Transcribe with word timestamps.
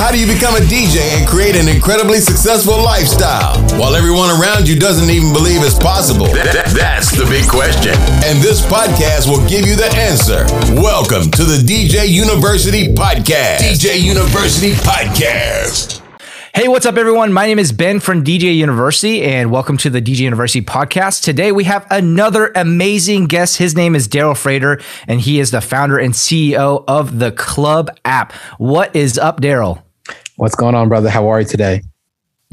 How 0.00 0.10
do 0.10 0.18
you 0.18 0.26
become 0.26 0.56
a 0.56 0.60
DJ 0.60 0.96
and 1.18 1.28
create 1.28 1.54
an 1.54 1.68
incredibly 1.68 2.20
successful 2.20 2.82
lifestyle 2.82 3.60
while 3.78 3.94
everyone 3.94 4.30
around 4.30 4.66
you 4.66 4.78
doesn't 4.78 5.10
even 5.10 5.30
believe 5.34 5.62
it's 5.62 5.78
possible? 5.78 6.24
Th- 6.24 6.64
that's 6.72 7.10
the 7.10 7.26
big 7.26 7.46
question. 7.46 7.92
And 8.24 8.40
this 8.40 8.64
podcast 8.64 9.28
will 9.28 9.46
give 9.46 9.66
you 9.66 9.76
the 9.76 9.92
answer. 9.94 10.46
Welcome 10.80 11.30
to 11.32 11.44
the 11.44 11.58
DJ 11.58 12.08
University 12.08 12.94
Podcast. 12.94 13.58
DJ 13.58 14.00
University 14.00 14.72
Podcast. 14.72 16.00
Hey, 16.54 16.66
what's 16.66 16.86
up, 16.86 16.96
everyone? 16.96 17.32
My 17.34 17.46
name 17.46 17.58
is 17.58 17.70
Ben 17.70 18.00
from 18.00 18.24
DJ 18.24 18.56
University, 18.56 19.22
and 19.22 19.52
welcome 19.52 19.76
to 19.76 19.90
the 19.90 20.00
DJ 20.00 20.20
University 20.20 20.62
podcast. 20.62 21.22
Today, 21.22 21.52
we 21.52 21.64
have 21.64 21.86
another 21.90 22.50
amazing 22.56 23.26
guest. 23.26 23.58
His 23.58 23.76
name 23.76 23.94
is 23.94 24.08
Darrel 24.08 24.34
Frater, 24.34 24.80
and 25.06 25.20
he 25.20 25.38
is 25.38 25.50
the 25.50 25.60
founder 25.60 25.98
and 25.98 26.14
CEO 26.14 26.84
of 26.88 27.18
the 27.18 27.30
Club 27.32 27.90
app. 28.04 28.32
What 28.58 28.96
is 28.96 29.16
up, 29.16 29.40
Darrel? 29.40 29.84
What's 30.40 30.54
going 30.54 30.74
on, 30.74 30.88
brother? 30.88 31.10
How 31.10 31.28
are 31.28 31.40
you 31.40 31.46
today? 31.46 31.82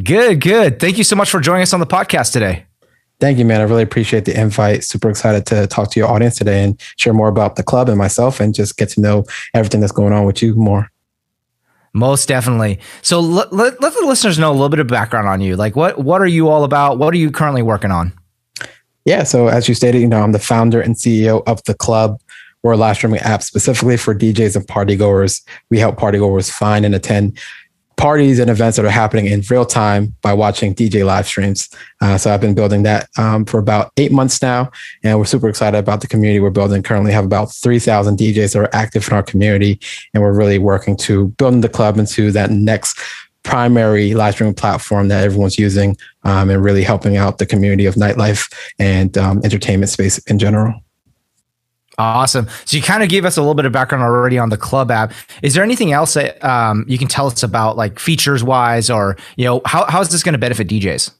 Good, 0.03 0.41
good. 0.41 0.77
Thank 0.77 0.97
you 0.97 1.05
so 1.05 1.15
much 1.15 1.29
for 1.29 1.39
joining 1.39 1.61
us 1.61 1.71
on 1.71 1.79
the 1.79 1.85
podcast 1.85 2.33
today. 2.33 2.65
Thank 3.21 3.37
you, 3.37 3.45
man. 3.45 3.61
I 3.61 3.63
really 3.63 3.81
appreciate 3.81 4.25
the 4.25 4.37
invite. 4.37 4.83
Super 4.83 5.09
excited 5.09 5.45
to 5.45 5.67
talk 5.67 5.91
to 5.91 5.99
your 6.01 6.09
audience 6.09 6.35
today 6.35 6.65
and 6.65 6.77
share 6.97 7.13
more 7.13 7.29
about 7.29 7.55
the 7.55 7.63
club 7.63 7.87
and 7.87 7.97
myself 7.97 8.41
and 8.41 8.53
just 8.53 8.75
get 8.75 8.89
to 8.89 8.99
know 8.99 9.23
everything 9.53 9.79
that's 9.79 9.93
going 9.93 10.11
on 10.11 10.25
with 10.25 10.41
you 10.41 10.53
more. 10.55 10.91
Most 11.93 12.27
definitely. 12.27 12.77
So 13.03 13.21
let, 13.21 13.53
let, 13.53 13.81
let, 13.81 13.93
the 13.93 14.05
listeners 14.05 14.37
know 14.37 14.51
a 14.51 14.51
little 14.51 14.67
bit 14.67 14.79
of 14.79 14.87
background 14.87 15.29
on 15.29 15.39
you. 15.39 15.55
Like 15.55 15.77
what 15.77 15.97
what 15.97 16.21
are 16.21 16.27
you 16.27 16.49
all 16.49 16.65
about? 16.65 16.97
What 16.97 17.13
are 17.13 17.17
you 17.17 17.31
currently 17.31 17.61
working 17.61 17.91
on? 17.91 18.11
Yeah, 19.05 19.23
so 19.23 19.47
as 19.47 19.69
you 19.69 19.75
stated, 19.75 20.01
you 20.01 20.09
know, 20.09 20.21
I'm 20.21 20.33
the 20.33 20.39
founder 20.39 20.81
and 20.81 20.95
CEO 20.95 21.41
of 21.47 21.63
the 21.63 21.73
club. 21.73 22.19
We're 22.63 22.73
a 22.73 22.77
live 22.77 22.97
streaming 22.97 23.21
app 23.21 23.43
specifically 23.43 23.95
for 23.95 24.13
DJs 24.13 24.57
and 24.57 24.67
partygoers. 24.67 25.41
We 25.69 25.79
help 25.79 25.95
partygoers 25.95 26.51
find 26.51 26.85
and 26.85 26.93
attend 26.93 27.39
parties 27.97 28.37
and 28.37 28.49
events 28.49 28.77
that 28.77 28.85
are 28.85 28.91
happening 28.91 29.25
in 29.25 29.41
real 29.49 29.65
time 29.65 30.15
by 30.21 30.31
watching 30.31 30.73
DJ 30.73 31.03
live 31.05 31.25
streams. 31.25 31.67
Uh, 31.99 32.17
so 32.17 32.31
I've 32.31 32.39
been 32.39 32.53
building 32.53 32.83
that 32.83 33.09
um, 33.17 33.43
for 33.43 33.59
about 33.59 33.91
eight 33.97 34.11
months 34.11 34.41
now, 34.41 34.71
and 35.03 35.17
we're 35.17 35.25
super 35.25 35.49
excited 35.49 35.77
about 35.77 36.01
the 36.01 36.07
community 36.07 36.39
we're 36.39 36.51
building. 36.51 36.83
Currently, 36.83 37.11
have 37.11 37.25
about 37.25 37.53
three 37.53 37.79
thousand 37.79 38.17
DJs 38.17 38.53
that 38.53 38.59
are 38.59 38.75
active 38.75 39.07
in 39.07 39.13
our 39.13 39.23
community, 39.23 39.79
and 40.13 40.21
we're 40.23 40.33
really 40.33 40.59
working 40.59 40.95
to 40.97 41.29
build 41.29 41.61
the 41.61 41.69
club 41.69 41.97
into 41.97 42.31
that 42.31 42.51
next 42.51 42.99
primary 43.43 44.13
live 44.13 44.33
streaming 44.33 44.53
platform 44.53 45.07
that 45.07 45.23
everyone's 45.23 45.57
using, 45.57 45.97
um, 46.23 46.49
and 46.49 46.63
really 46.63 46.83
helping 46.83 47.17
out 47.17 47.39
the 47.39 47.45
community 47.45 47.85
of 47.85 47.95
nightlife 47.95 48.53
and 48.77 49.17
um, 49.17 49.41
entertainment 49.43 49.89
space 49.89 50.17
in 50.19 50.37
general. 50.37 50.73
Awesome. 51.99 52.47
So 52.65 52.77
you 52.77 52.83
kind 52.83 53.01
of 53.01 53.09
gave 53.09 53.25
us 53.25 53.37
a 53.37 53.41
little 53.41 53.55
bit 53.55 53.65
of 53.65 53.71
background 53.71 54.03
already 54.03 54.37
on 54.37 54.49
the 54.49 54.57
club 54.57 54.91
app. 54.91 55.13
Is 55.41 55.55
there 55.55 55.63
anything 55.63 55.91
else 55.91 56.13
that 56.13 56.43
um, 56.43 56.85
you 56.87 56.97
can 56.97 57.07
tell 57.07 57.25
us 57.25 57.41
about, 57.41 57.75
like 57.75 57.97
features 57.97 58.43
wise, 58.43 58.89
or 58.89 59.17
you 59.35 59.45
know, 59.45 59.61
how 59.65 59.85
how 59.85 60.01
is 60.01 60.09
this 60.09 60.21
going 60.21 60.33
to 60.33 60.39
benefit 60.39 60.67
DJs? 60.67 61.11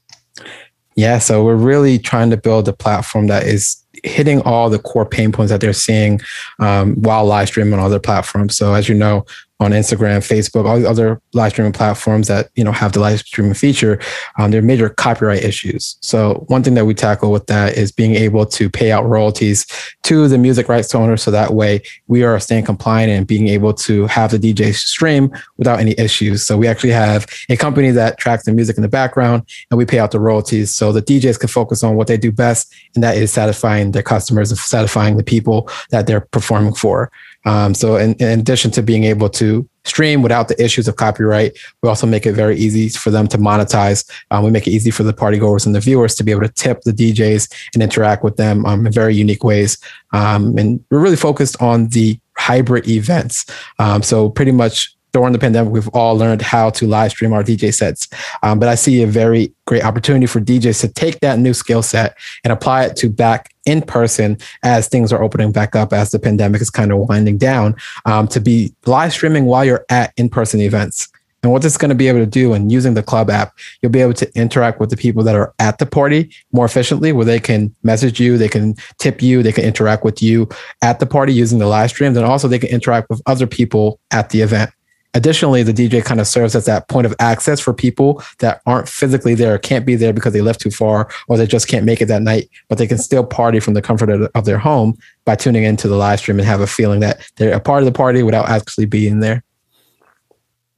Yeah, 0.96 1.20
so 1.20 1.44
we're 1.44 1.56
really 1.56 2.00
trying 2.00 2.30
to 2.32 2.38
build 2.38 2.68
a 2.68 2.74
platform 2.74 3.28
that 3.28 3.44
is 3.44 3.84
hitting 4.04 4.42
all 4.42 4.70
the 4.70 4.80
core 4.80 5.06
pain 5.06 5.32
points 5.32 5.52
that 5.52 5.62
they're 5.62 5.74
seeing 5.74 6.20
um, 6.60 6.96
while 6.96 7.26
live 7.26 7.48
streaming 7.48 7.74
on 7.74 7.80
other 7.80 8.00
platforms. 8.00 8.56
So 8.56 8.74
as 8.74 8.88
you 8.88 8.96
know, 8.96 9.26
on 9.60 9.72
Instagram, 9.72 10.20
Facebook, 10.20 10.66
all 10.66 10.80
the 10.80 10.88
other 10.88 11.20
live 11.34 11.52
streaming 11.52 11.74
platforms 11.74 12.28
that 12.28 12.50
you 12.56 12.64
know 12.64 12.72
have 12.72 12.94
the 12.94 13.00
live 13.00 13.20
streaming 13.20 13.56
feature, 13.56 14.00
um, 14.38 14.52
there 14.52 14.60
are 14.60 14.64
major 14.64 14.90
copyright 14.90 15.44
issues. 15.44 15.98
So 16.02 16.46
one 16.48 16.64
thing 16.64 16.76
that 16.76 16.86
we 16.86 16.94
tackle 16.94 17.32
with 17.32 17.48
that 17.48 17.76
is 17.76 17.92
being 17.92 18.16
able 18.16 18.46
to 18.46 18.70
pay 18.70 18.92
out 18.92 19.08
royalties 19.08 19.66
to 20.04 20.28
the 20.28 20.38
music 20.38 20.70
rights 20.70 20.94
owner, 20.94 21.18
so 21.18 21.32
that 21.32 21.54
way 21.54 21.82
we 22.08 22.24
are 22.24 22.40
staying 22.40 22.66
compliant 22.66 23.12
and 23.12 23.26
being 23.26 23.48
able 23.48 23.74
to 23.74 24.06
have 24.08 24.32
the 24.32 24.38
DJ 24.38 24.76
stream 24.76 25.32
without 25.58 25.80
any 25.80 25.96
issues. 25.98 26.46
So 26.46 26.56
we 26.56 26.68
actually 26.68 26.92
have 26.92 27.26
a 27.50 27.58
company 27.58 27.90
that 27.92 28.20
tracks 28.20 28.46
the 28.46 28.54
music 28.54 28.78
in 28.78 28.84
the 28.84 28.88
background, 28.88 29.44
and 29.72 29.78
we 29.78 29.86
pay 29.86 29.98
out 29.98 30.12
the 30.12 30.20
royalties, 30.20 30.74
so 30.74 30.92
the 30.92 31.02
DJs 31.02 31.40
can 31.40 31.50
focus 31.50 31.84
on 31.84 31.96
what 31.96 32.06
they 32.06 32.18
do 32.18 32.32
best, 32.32 32.72
and 32.94 33.04
that 33.04 33.18
is 33.18 33.34
satisfying 33.34 33.92
their 33.92 34.04
customers 34.04 34.52
and 34.52 34.60
satisfying 34.60 35.18
the 35.18 35.24
people 35.24 35.68
that 35.90 36.06
they're 36.06 36.22
performing 36.22 36.76
for. 36.76 37.12
Um, 37.48 37.74
so 37.74 37.96
in, 37.96 38.14
in, 38.16 38.40
addition 38.40 38.72
to 38.72 38.84
being 38.84 39.06
able 39.06 39.30
to 39.30 39.68
stream 39.86 40.22
without 40.22 40.50
the 40.50 40.62
issues 40.62 40.90
of 40.90 40.98
copyright, 40.98 41.58
we 41.82 41.88
also 41.88 42.06
make 42.06 42.26
it 42.26 42.34
very 42.34 42.58
easy 42.58 42.90
for 42.90 43.10
them 43.10 43.26
to 43.30 43.38
monetize. 43.38 44.10
Um, 44.32 44.44
we 44.44 44.52
make 44.52 44.68
it 44.68 44.72
easy 44.72 44.92
for 44.92 45.04
the 45.04 45.14
partygoers 45.14 45.66
and 45.66 45.74
the 45.74 45.80
viewers 45.80 46.14
to 46.16 46.26
be 46.26 46.32
able 46.32 46.42
to 46.42 46.54
tip 46.54 46.82
the 46.82 46.92
DJs 46.92 47.70
and 47.74 47.82
interact 47.82 48.22
with 48.22 48.36
them 48.36 48.66
um, 48.66 48.86
in 48.86 48.92
very 48.92 49.16
unique 49.16 49.46
ways. 49.46 49.78
Um, 50.12 50.58
and 50.58 50.84
we're 50.92 51.00
really 51.00 51.16
focused 51.16 51.62
on 51.62 51.88
the 51.88 52.20
hybrid 52.38 52.86
events. 52.86 53.46
Um, 53.80 54.04
so 54.04 54.30
pretty 54.30 54.52
much 54.52 54.97
during 55.18 55.34
the 55.34 55.40
pandemic, 55.40 55.74
we've 55.74 55.88
all 55.90 56.16
learned 56.16 56.44
how 56.44 56.70
to 56.70 56.86
live 56.86 57.10
stream 57.10 57.34
our 57.34 57.44
DJ 57.44 57.74
sets. 57.74 58.08
Um, 58.44 58.60
but 58.60 58.70
I 58.70 58.76
see 58.76 59.02
a 59.02 59.08
very 59.08 59.52
great 59.66 59.84
opportunity 59.84 60.28
for 60.28 60.40
DJs 60.40 60.80
to 60.82 60.90
take 60.90 61.22
that 61.22 61.40
new 61.40 61.56
skill 61.56 61.82
set 61.82 62.16
and 62.44 62.54
apply 62.54 62.86
it 62.86 62.96
to 62.98 63.10
back 63.10 63.52
in 63.66 63.82
person 63.82 64.38
as 64.62 64.88
things 64.88 65.12
are 65.12 65.24
opening 65.24 65.52
back 65.52 65.76
up, 65.76 65.92
as 65.92 66.12
the 66.12 66.20
pandemic 66.20 66.62
is 66.62 66.70
kind 66.70 66.92
of 66.92 67.00
winding 67.00 67.40
down, 67.40 67.76
um, 68.06 68.28
to 68.28 68.40
be 68.40 68.76
live 68.86 69.12
streaming 69.12 69.46
while 69.46 69.66
you're 69.66 69.84
at 69.90 70.14
in 70.18 70.30
person 70.30 70.60
events. 70.62 71.10
And 71.42 71.52
what 71.52 71.64
this 71.64 71.74
is 71.74 71.78
going 71.78 71.90
to 71.90 71.96
be 71.96 72.08
able 72.08 72.20
to 72.20 72.28
do 72.28 72.54
and 72.54 72.72
using 72.72 72.94
the 72.94 73.02
club 73.02 73.32
app, 73.32 73.58
you'll 73.82 73.92
be 73.92 74.02
able 74.02 74.14
to 74.14 74.32
interact 74.36 74.80
with 74.80 74.92
the 74.92 74.98
people 74.98 75.24
that 75.24 75.36
are 75.36 75.52
at 75.58 75.80
the 75.80 75.86
party 75.88 76.32
more 76.52 76.66
efficiently, 76.66 77.12
where 77.12 77.26
they 77.26 77.40
can 77.40 77.74
message 77.82 78.20
you, 78.20 78.38
they 78.38 78.50
can 78.50 78.76
tip 79.00 79.22
you, 79.22 79.42
they 79.42 79.52
can 79.52 79.64
interact 79.64 80.04
with 80.04 80.22
you 80.22 80.48
at 80.84 81.00
the 81.00 81.06
party 81.08 81.34
using 81.34 81.58
the 81.58 81.66
live 81.66 81.90
streams. 81.90 82.18
And 82.18 82.26
also 82.26 82.48
they 82.48 82.60
can 82.60 82.70
interact 82.70 83.10
with 83.10 83.22
other 83.26 83.48
people 83.48 84.00
at 84.12 84.30
the 84.30 84.42
event. 84.42 84.72
Additionally, 85.14 85.64
the 85.64 85.74
DJ 85.74 86.04
kind 86.04 86.20
of 86.20 86.28
serves 86.28 86.56
as 86.56 86.66
that 86.66 86.88
point 86.90 87.06
of 87.06 87.16
access 87.20 87.60
for 87.60 87.74
people 87.74 88.22
that 88.40 88.62
aren't 88.66 88.88
physically 88.88 89.34
there, 89.34 89.58
can't 89.58 89.86
be 89.86 89.96
there 89.96 90.14
because 90.14 90.34
they 90.34 90.42
left 90.42 90.62
too 90.62 90.70
far, 90.70 91.10
or 91.28 91.38
they 91.38 91.48
just 91.48 91.68
can't 91.68 91.86
make 91.86 92.02
it 92.02 92.06
that 92.06 92.22
night, 92.22 92.50
but 92.68 92.78
they 92.78 92.88
can 92.88 92.98
still 92.98 93.26
party 93.26 93.60
from 93.60 93.74
the 93.74 93.82
comfort 93.82 94.10
of, 94.10 94.30
of 94.36 94.46
their 94.46 94.60
home 94.60 94.98
by 95.26 95.36
tuning 95.36 95.64
into 95.64 95.88
the 95.88 95.96
live 95.96 96.20
stream 96.20 96.38
and 96.40 96.48
have 96.48 96.62
a 96.62 96.68
feeling 96.68 97.00
that 97.00 97.20
they're 97.38 97.56
a 97.56 97.60
part 97.60 97.82
of 97.82 97.86
the 97.86 97.92
party 97.92 98.22
without 98.22 98.50
actually 98.50 98.86
being 98.86 99.20
there. 99.20 99.44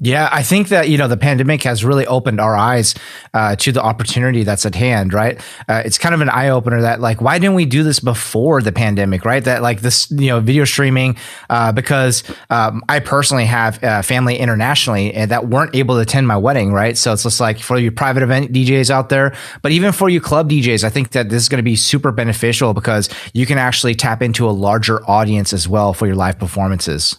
Yeah, 0.01 0.29
I 0.31 0.43
think 0.43 0.69
that 0.69 0.87
you 0.87 0.97
know 0.97 1.09
the 1.09 1.17
pandemic 1.17 1.63
has 1.63 1.83
really 1.83 2.07
opened 2.07 2.39
our 2.39 2.55
eyes 2.55 2.95
uh, 3.33 3.57
to 3.57 3.73
the 3.73 3.83
opportunity 3.83 4.43
that's 4.43 4.65
at 4.65 4.73
hand. 4.73 5.13
Right, 5.13 5.41
uh, 5.67 5.83
it's 5.83 5.97
kind 5.97 6.15
of 6.15 6.21
an 6.21 6.29
eye 6.29 6.49
opener 6.49 6.81
that 6.83 7.01
like 7.01 7.19
why 7.19 7.37
didn't 7.37 7.55
we 7.55 7.65
do 7.65 7.83
this 7.83 7.99
before 7.99 8.61
the 8.61 8.71
pandemic? 8.71 9.25
Right, 9.25 9.43
that 9.43 9.61
like 9.61 9.81
this 9.81 10.09
you 10.09 10.27
know 10.27 10.39
video 10.39 10.63
streaming 10.63 11.17
uh, 11.49 11.73
because 11.73 12.23
um, 12.49 12.81
I 12.88 13.01
personally 13.01 13.43
have 13.45 13.83
uh, 13.83 14.01
family 14.01 14.38
internationally 14.38 15.13
and 15.13 15.31
that 15.31 15.49
weren't 15.49 15.75
able 15.75 15.95
to 15.95 16.01
attend 16.01 16.29
my 16.29 16.38
wedding. 16.38 16.71
Right, 16.71 16.97
so 16.97 17.11
it's 17.11 17.23
just 17.23 17.41
like 17.41 17.59
for 17.59 17.77
you 17.77 17.91
private 17.91 18.23
event 18.23 18.53
DJs 18.53 18.89
out 18.89 19.09
there, 19.09 19.35
but 19.61 19.73
even 19.73 19.91
for 19.91 20.07
you 20.07 20.21
club 20.21 20.49
DJs, 20.49 20.85
I 20.85 20.89
think 20.89 21.11
that 21.11 21.27
this 21.27 21.43
is 21.43 21.49
going 21.49 21.57
to 21.57 21.63
be 21.63 21.75
super 21.75 22.13
beneficial 22.13 22.73
because 22.73 23.09
you 23.33 23.45
can 23.45 23.57
actually 23.57 23.95
tap 23.95 24.21
into 24.21 24.49
a 24.49 24.51
larger 24.51 25.03
audience 25.09 25.51
as 25.51 25.67
well 25.67 25.93
for 25.93 26.07
your 26.07 26.15
live 26.15 26.39
performances. 26.39 27.17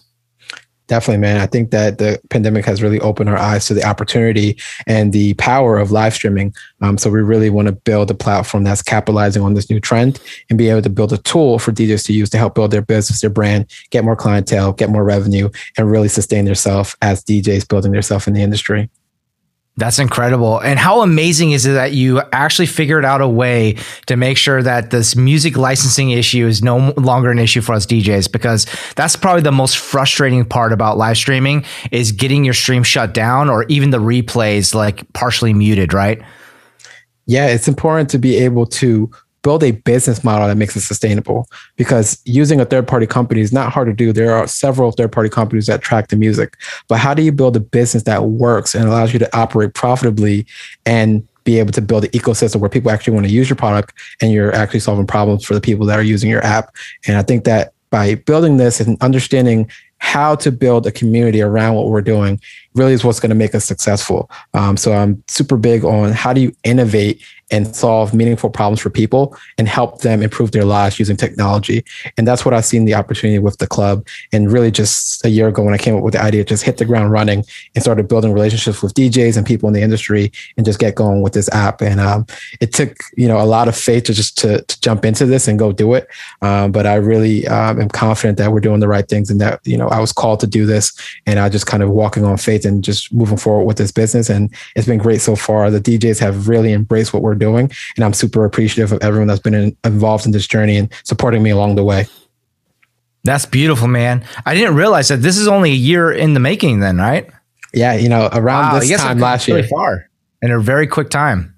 Definitely, 0.91 1.21
man. 1.21 1.39
I 1.39 1.45
think 1.45 1.71
that 1.71 1.99
the 1.99 2.19
pandemic 2.29 2.65
has 2.65 2.83
really 2.83 2.99
opened 2.99 3.29
our 3.29 3.37
eyes 3.37 3.65
to 3.67 3.73
the 3.73 3.81
opportunity 3.81 4.57
and 4.85 5.13
the 5.13 5.35
power 5.35 5.77
of 5.77 5.89
live 5.89 6.13
streaming. 6.13 6.53
Um, 6.81 6.97
so 6.97 7.09
we 7.09 7.21
really 7.21 7.49
want 7.49 7.67
to 7.67 7.71
build 7.71 8.11
a 8.11 8.13
platform 8.13 8.65
that's 8.65 8.81
capitalizing 8.81 9.41
on 9.41 9.53
this 9.53 9.69
new 9.69 9.79
trend 9.79 10.19
and 10.49 10.57
be 10.57 10.67
able 10.67 10.81
to 10.81 10.89
build 10.89 11.13
a 11.13 11.17
tool 11.19 11.59
for 11.59 11.71
DJs 11.71 12.05
to 12.07 12.13
use 12.13 12.29
to 12.31 12.37
help 12.37 12.55
build 12.55 12.71
their 12.71 12.81
business, 12.81 13.21
their 13.21 13.29
brand, 13.29 13.71
get 13.91 14.03
more 14.03 14.17
clientele, 14.17 14.73
get 14.73 14.89
more 14.89 15.05
revenue, 15.05 15.49
and 15.77 15.89
really 15.89 16.09
sustain 16.09 16.43
themselves 16.43 16.93
as 17.01 17.23
DJs 17.23 17.69
building 17.69 17.93
themselves 17.93 18.27
in 18.27 18.33
the 18.33 18.41
industry. 18.41 18.89
That's 19.77 19.99
incredible. 19.99 20.59
And 20.59 20.77
how 20.77 21.01
amazing 21.01 21.51
is 21.51 21.65
it 21.65 21.71
that 21.71 21.93
you 21.93 22.21
actually 22.33 22.65
figured 22.65 23.05
out 23.05 23.21
a 23.21 23.27
way 23.27 23.77
to 24.07 24.17
make 24.17 24.37
sure 24.37 24.61
that 24.61 24.91
this 24.91 25.15
music 25.15 25.57
licensing 25.57 26.11
issue 26.11 26.45
is 26.45 26.61
no 26.61 26.93
longer 26.97 27.31
an 27.31 27.39
issue 27.39 27.61
for 27.61 27.73
us 27.73 27.85
DJs 27.85 28.31
because 28.31 28.67
that's 28.95 29.15
probably 29.15 29.41
the 29.41 29.51
most 29.51 29.77
frustrating 29.77 30.43
part 30.43 30.73
about 30.73 30.97
live 30.97 31.17
streaming 31.17 31.63
is 31.89 32.11
getting 32.11 32.43
your 32.43 32.53
stream 32.53 32.83
shut 32.83 33.13
down 33.13 33.49
or 33.49 33.63
even 33.69 33.91
the 33.91 33.97
replays 33.97 34.75
like 34.75 35.11
partially 35.13 35.53
muted, 35.53 35.93
right? 35.93 36.21
Yeah, 37.25 37.47
it's 37.47 37.69
important 37.69 38.09
to 38.09 38.17
be 38.17 38.37
able 38.37 38.65
to 38.67 39.09
build 39.43 39.63
a 39.63 39.71
business 39.71 40.23
model 40.23 40.47
that 40.47 40.55
makes 40.55 40.75
it 40.75 40.81
sustainable 40.81 41.47
because 41.75 42.21
using 42.25 42.61
a 42.61 42.65
third 42.65 42.87
party 42.87 43.07
company 43.07 43.41
is 43.41 43.51
not 43.51 43.71
hard 43.71 43.87
to 43.87 43.93
do. 43.93 44.13
There 44.13 44.33
are 44.33 44.47
several 44.47 44.91
third 44.91 45.11
party 45.11 45.29
companies 45.29 45.67
that 45.67 45.81
track 45.81 46.09
the 46.09 46.15
music, 46.15 46.57
but 46.87 46.99
how 46.99 47.13
do 47.13 47.23
you 47.23 47.31
build 47.31 47.55
a 47.55 47.59
business 47.59 48.03
that 48.03 48.23
works 48.23 48.75
and 48.75 48.85
allows 48.85 49.13
you 49.13 49.19
to 49.19 49.37
operate 49.37 49.73
profitably 49.73 50.45
and 50.85 51.27
be 51.43 51.57
able 51.57 51.71
to 51.71 51.81
build 51.81 52.03
an 52.03 52.11
ecosystem 52.11 52.57
where 52.57 52.69
people 52.69 52.91
actually 52.91 53.13
want 53.13 53.25
to 53.25 53.31
use 53.31 53.49
your 53.49 53.55
product 53.55 53.93
and 54.21 54.31
you're 54.31 54.53
actually 54.53 54.79
solving 54.79 55.07
problems 55.07 55.43
for 55.43 55.55
the 55.55 55.61
people 55.61 55.85
that 55.87 55.97
are 55.97 56.03
using 56.03 56.29
your 56.29 56.43
app. 56.45 56.75
And 57.07 57.17
I 57.17 57.23
think 57.23 57.45
that 57.45 57.73
by 57.89 58.15
building 58.15 58.57
this 58.57 58.79
and 58.79 59.01
understanding 59.01 59.69
how 59.97 60.35
to 60.35 60.51
build 60.51 60.87
a 60.87 60.91
community 60.91 61.41
around 61.41 61.75
what 61.75 61.87
we're 61.87 62.01
doing 62.01 62.39
really 62.75 62.93
is 62.93 63.03
what's 63.03 63.19
going 63.19 63.29
to 63.29 63.35
make 63.35 63.55
us 63.55 63.65
successful. 63.65 64.29
Um, 64.53 64.77
so 64.77 64.93
I'm 64.93 65.23
super 65.27 65.57
big 65.57 65.83
on 65.83 66.11
how 66.11 66.33
do 66.33 66.41
you 66.41 66.55
innovate 66.63 67.21
and 67.51 67.75
solve 67.75 68.13
meaningful 68.13 68.49
problems 68.49 68.79
for 68.79 68.89
people 68.89 69.37
and 69.57 69.67
help 69.67 70.01
them 70.01 70.23
improve 70.23 70.51
their 70.51 70.63
lives 70.63 70.97
using 70.97 71.17
technology. 71.17 71.83
And 72.17 72.25
that's 72.25 72.45
what 72.45 72.53
I've 72.53 72.65
seen 72.65 72.85
the 72.85 72.95
opportunity 72.95 73.39
with 73.39 73.57
the 73.57 73.67
club. 73.67 74.07
And 74.31 74.51
really, 74.51 74.71
just 74.71 75.23
a 75.25 75.29
year 75.29 75.49
ago 75.49 75.61
when 75.61 75.73
I 75.73 75.77
came 75.77 75.95
up 75.95 76.03
with 76.03 76.13
the 76.13 76.21
idea, 76.21 76.45
just 76.45 76.63
hit 76.63 76.77
the 76.77 76.85
ground 76.85 77.11
running 77.11 77.43
and 77.75 77.83
started 77.83 78.07
building 78.07 78.31
relationships 78.31 78.81
with 78.81 78.93
DJs 78.93 79.37
and 79.37 79.45
people 79.45 79.67
in 79.67 79.73
the 79.73 79.81
industry 79.81 80.31
and 80.55 80.65
just 80.65 80.79
get 80.79 80.95
going 80.95 81.21
with 81.21 81.33
this 81.33 81.49
app. 81.49 81.81
And 81.81 81.99
um, 81.99 82.25
it 82.61 82.73
took 82.73 82.97
you 83.17 83.27
know 83.27 83.39
a 83.39 83.43
lot 83.43 83.67
of 83.67 83.75
faith 83.75 84.05
to 84.05 84.13
just 84.13 84.37
to, 84.39 84.61
to 84.61 84.81
jump 84.81 85.03
into 85.03 85.25
this 85.25 85.47
and 85.47 85.59
go 85.59 85.73
do 85.73 85.93
it. 85.93 86.07
Um, 86.41 86.71
but 86.71 86.87
I 86.87 86.95
really 86.95 87.45
um, 87.47 87.81
am 87.81 87.89
confident 87.89 88.37
that 88.37 88.53
we're 88.53 88.61
doing 88.61 88.79
the 88.79 88.87
right 88.87 89.07
things 89.07 89.29
and 89.29 89.41
that 89.41 89.59
you 89.65 89.77
know 89.77 89.89
I 89.89 89.99
was 89.99 90.13
called 90.13 90.39
to 90.39 90.47
do 90.47 90.65
this, 90.65 90.93
and 91.25 91.37
I 91.37 91.49
just 91.49 91.67
kind 91.67 91.83
of 91.83 91.89
walking 91.89 92.23
on 92.23 92.37
faith 92.37 92.60
and 92.65 92.83
just 92.83 93.13
moving 93.13 93.37
forward 93.37 93.65
with 93.65 93.77
this 93.77 93.91
business. 93.91 94.29
And 94.29 94.53
it's 94.75 94.87
been 94.87 94.97
great 94.97 95.21
so 95.21 95.35
far. 95.35 95.69
The 95.69 95.81
DJs 95.81 96.19
have 96.19 96.47
really 96.47 96.73
embraced 96.73 97.13
what 97.13 97.21
we're 97.21 97.35
doing, 97.35 97.71
and 97.95 98.05
I'm 98.05 98.13
super 98.13 98.45
appreciative 98.45 98.91
of 98.91 99.01
everyone 99.01 99.27
that's 99.27 99.39
been 99.39 99.53
in, 99.53 99.77
involved 99.83 100.25
in 100.25 100.31
this 100.31 100.47
journey 100.47 100.77
and 100.77 100.91
supporting 101.03 101.43
me 101.43 101.49
along 101.49 101.75
the 101.75 101.83
way. 101.83 102.05
That's 103.23 103.45
beautiful, 103.45 103.87
man. 103.87 104.25
I 104.45 104.55
didn't 104.55 104.75
realize 104.75 105.09
that 105.09 105.17
this 105.17 105.37
is 105.37 105.47
only 105.47 105.71
a 105.71 105.75
year 105.75 106.11
in 106.11 106.33
the 106.33 106.39
making, 106.39 106.79
then, 106.79 106.97
right? 106.97 107.29
Yeah, 107.73 107.93
you 107.93 108.09
know, 108.09 108.29
around 108.31 108.73
wow, 108.73 108.79
this 108.79 108.99
time 108.99 109.19
last 109.19 109.47
really 109.47 109.61
year, 109.61 109.69
far 109.69 110.09
in 110.41 110.51
a 110.51 110.59
very 110.59 110.87
quick 110.87 111.09
time. 111.09 111.55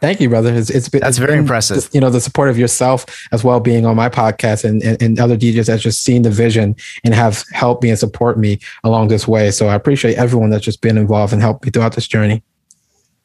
Thank 0.00 0.20
you, 0.20 0.30
brother. 0.30 0.54
It's, 0.54 0.70
it's 0.70 0.88
been 0.88 1.00
that's 1.00 1.10
it's 1.10 1.18
very 1.18 1.32
been, 1.32 1.40
impressive. 1.40 1.90
You 1.92 2.00
know, 2.00 2.08
the 2.08 2.20
support 2.20 2.48
of 2.48 2.58
yourself 2.58 3.04
as 3.32 3.44
well, 3.44 3.60
being 3.60 3.84
on 3.84 3.96
my 3.96 4.08
podcast 4.08 4.64
and, 4.64 4.82
and, 4.82 5.00
and 5.02 5.20
other 5.20 5.36
DJs 5.36 5.66
that's 5.66 5.82
just 5.82 6.02
seen 6.02 6.22
the 6.22 6.30
vision 6.30 6.74
and 7.04 7.14
have 7.14 7.44
helped 7.52 7.82
me 7.82 7.90
and 7.90 7.98
support 7.98 8.38
me 8.38 8.58
along 8.82 9.08
this 9.08 9.28
way. 9.28 9.50
So 9.50 9.68
I 9.68 9.74
appreciate 9.74 10.16
everyone 10.16 10.48
that's 10.50 10.64
just 10.64 10.80
been 10.80 10.96
involved 10.96 11.34
and 11.34 11.42
helped 11.42 11.64
me 11.66 11.70
throughout 11.70 11.94
this 11.94 12.08
journey. 12.08 12.42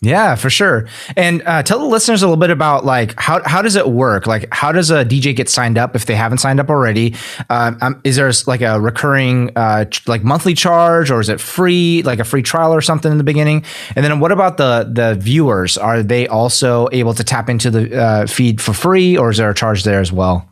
Yeah, 0.05 0.35
for 0.35 0.51
sure. 0.51 0.87
And 1.17 1.41
uh, 1.47 1.63
tell 1.63 1.79
the 1.79 1.85
listeners 1.85 2.21
a 2.21 2.27
little 2.27 2.39
bit 2.39 2.51
about 2.51 2.85
like 2.85 3.19
how 3.19 3.41
how 3.43 3.63
does 3.63 3.75
it 3.75 3.89
work? 3.89 4.27
Like 4.27 4.47
how 4.51 4.71
does 4.71 4.91
a 4.91 5.03
DJ 5.03 5.35
get 5.35 5.49
signed 5.49 5.79
up 5.79 5.95
if 5.95 6.05
they 6.05 6.13
haven't 6.13 6.37
signed 6.37 6.59
up 6.59 6.69
already? 6.69 7.15
Um, 7.49 7.79
um, 7.81 8.01
is 8.03 8.15
there 8.15 8.31
like 8.45 8.61
a 8.61 8.79
recurring 8.79 9.51
uh, 9.55 9.85
ch- 9.85 10.07
like 10.07 10.23
monthly 10.23 10.53
charge, 10.53 11.09
or 11.09 11.19
is 11.19 11.29
it 11.29 11.41
free, 11.41 12.03
like 12.03 12.19
a 12.19 12.23
free 12.23 12.43
trial 12.43 12.71
or 12.71 12.81
something 12.81 13.11
in 13.11 13.17
the 13.17 13.23
beginning? 13.23 13.65
And 13.95 14.05
then 14.05 14.19
what 14.19 14.31
about 14.31 14.57
the 14.57 14.87
the 14.91 15.15
viewers? 15.15 15.75
Are 15.75 16.03
they 16.03 16.27
also 16.27 16.87
able 16.91 17.15
to 17.15 17.23
tap 17.23 17.49
into 17.49 17.71
the 17.71 17.99
uh, 17.99 18.27
feed 18.27 18.61
for 18.61 18.73
free, 18.73 19.17
or 19.17 19.31
is 19.31 19.37
there 19.37 19.49
a 19.49 19.55
charge 19.55 19.85
there 19.85 20.01
as 20.01 20.11
well? 20.11 20.47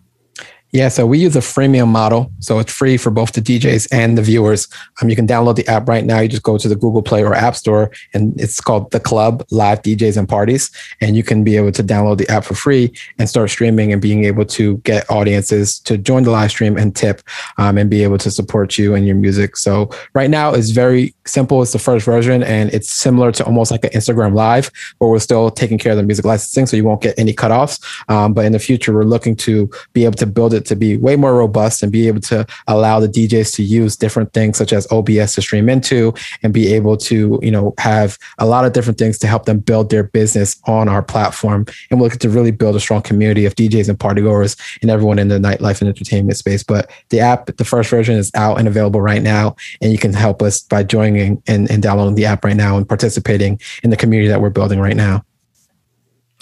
Yeah, 0.74 0.88
so 0.88 1.06
we 1.06 1.20
use 1.20 1.36
a 1.36 1.40
freemium 1.40 1.90
model. 1.90 2.32
So 2.40 2.58
it's 2.58 2.74
free 2.74 2.98
for 2.98 3.12
both 3.12 3.34
the 3.34 3.42
DJs 3.42 3.90
and 3.92 4.18
the 4.18 4.24
viewers. 4.24 4.68
Um, 5.00 5.08
you 5.08 5.16
can 5.16 5.28
download 5.28 5.56
the 5.56 5.68
app 5.68 5.88
right 5.88 6.04
now. 6.04 6.20
You 6.20 6.28
just 6.28 6.42
go 6.42 6.58
to 6.58 6.68
the 6.68 6.76
Google 6.76 7.04
Play 7.04 7.24
or 7.24 7.36
App 7.36 7.56
Store, 7.56 7.92
and 8.16 8.42
it's 8.42 8.60
called 8.60 8.90
The 8.90 9.00
Club 9.00 9.46
Live 9.52 9.84
DJs 9.84 10.18
and 10.18 10.28
Parties. 10.28 10.72
And 11.00 11.16
you 11.16 11.22
can 11.22 11.44
be 11.44 11.58
able 11.58 11.72
to 11.74 11.84
download 11.84 12.18
the 12.18 12.28
app 12.28 12.44
for 12.44 12.56
free 12.56 12.92
and 13.20 13.30
start 13.30 13.52
streaming 13.52 13.94
and 13.94 14.02
being 14.02 14.26
able 14.26 14.46
to 14.46 14.78
get 14.78 15.08
audiences 15.12 15.80
to 15.82 15.96
join 15.96 16.24
the 16.24 16.32
live 16.32 16.50
stream 16.50 16.76
and 16.76 16.96
tip 16.96 17.22
um, 17.60 17.78
and 17.78 17.88
be 17.88 18.02
able 18.02 18.18
to 18.18 18.32
support 18.32 18.76
you 18.76 18.96
and 18.96 19.06
your 19.06 19.16
music. 19.16 19.58
So 19.58 19.92
right 20.16 20.30
now 20.32 20.56
it's 20.56 20.72
very 20.72 21.14
simple. 21.28 21.62
It's 21.62 21.74
the 21.74 21.78
first 21.78 22.04
version, 22.04 22.42
and 22.42 22.74
it's 22.74 22.92
similar 22.92 23.32
to 23.34 23.46
almost 23.46 23.70
like 23.70 23.84
an 23.84 23.92
Instagram 23.92 24.34
Live, 24.34 24.72
where 24.98 25.12
we're 25.12 25.20
still 25.20 25.52
taking 25.52 25.78
care 25.78 25.92
of 25.92 26.00
the 26.00 26.04
music 26.04 26.26
licensing, 26.26 26.66
so 26.66 26.76
you 26.76 26.84
won't 26.84 27.04
get 27.04 27.20
any 27.20 27.32
cutoffs. 27.32 27.80
Um, 28.10 28.34
but 28.34 28.46
in 28.46 28.54
the 28.54 28.60
future, 28.60 28.92
we're 28.92 29.04
looking 29.04 29.36
to 29.36 29.70
be 29.94 30.06
able 30.06 30.16
to 30.16 30.26
build 30.26 30.56
it 30.56 30.63
to 30.66 30.76
be 30.76 30.98
way 30.98 31.16
more 31.16 31.36
robust 31.36 31.84
and 31.84 31.92
be 31.92 32.08
able 32.08 32.22
to 32.22 32.46
allow 32.68 33.00
the 33.00 33.08
DJs 33.08 33.56
to 33.56 33.64
use 33.64 33.96
different 33.96 34.34
things 34.34 34.58
such 34.58 34.74
as 34.74 34.90
OBS 34.92 35.36
to 35.36 35.42
stream 35.42 35.70
into 35.70 36.14
and 36.42 36.54
be 36.54 36.74
able 36.74 36.98
to, 36.98 37.40
you 37.42 37.52
know, 37.52 37.74
have 37.78 38.18
a 38.40 38.46
lot 38.46 38.66
of 38.66 38.74
different 38.74 38.98
things 38.98 39.18
to 39.20 39.28
help 39.28 39.46
them 39.46 39.60
build 39.60 39.90
their 39.90 40.04
business 40.04 40.60
on 40.66 40.88
our 40.88 41.02
platform. 41.04 41.66
And 41.90 42.00
we're 42.00 42.06
looking 42.06 42.20
to 42.20 42.30
really 42.30 42.52
build 42.52 42.76
a 42.76 42.80
strong 42.80 43.02
community 43.02 43.46
of 43.46 43.56
DJs 43.56 43.90
and 43.90 43.98
partygoers 43.98 44.60
and 44.82 44.90
everyone 44.90 45.20
in 45.20 45.28
the 45.28 45.40
nightlife 45.40 45.82
and 45.82 45.90
entertainment 45.90 46.38
space. 46.38 46.64
But 46.64 46.90
the 47.10 47.20
app, 47.20 47.46
the 47.58 47.66
first 47.66 47.90
version 47.90 48.16
is 48.16 48.32
out 48.36 48.60
and 48.60 48.68
available 48.68 49.02
right 49.02 49.22
now. 49.22 49.56
And 49.82 49.92
you 49.92 49.98
can 49.98 50.14
help 50.14 50.42
us 50.42 50.62
by 50.62 50.84
joining 50.84 51.42
and, 51.48 51.70
and 51.70 51.82
downloading 51.82 52.16
the 52.16 52.26
app 52.26 52.44
right 52.46 52.56
now 52.56 52.78
and 52.78 52.88
participating 52.88 53.60
in 53.84 53.90
the 53.90 53.98
community 53.98 54.30
that 54.30 54.42
we're 54.42 54.50
building 54.50 54.80
right 54.80 54.96
now. 54.96 55.24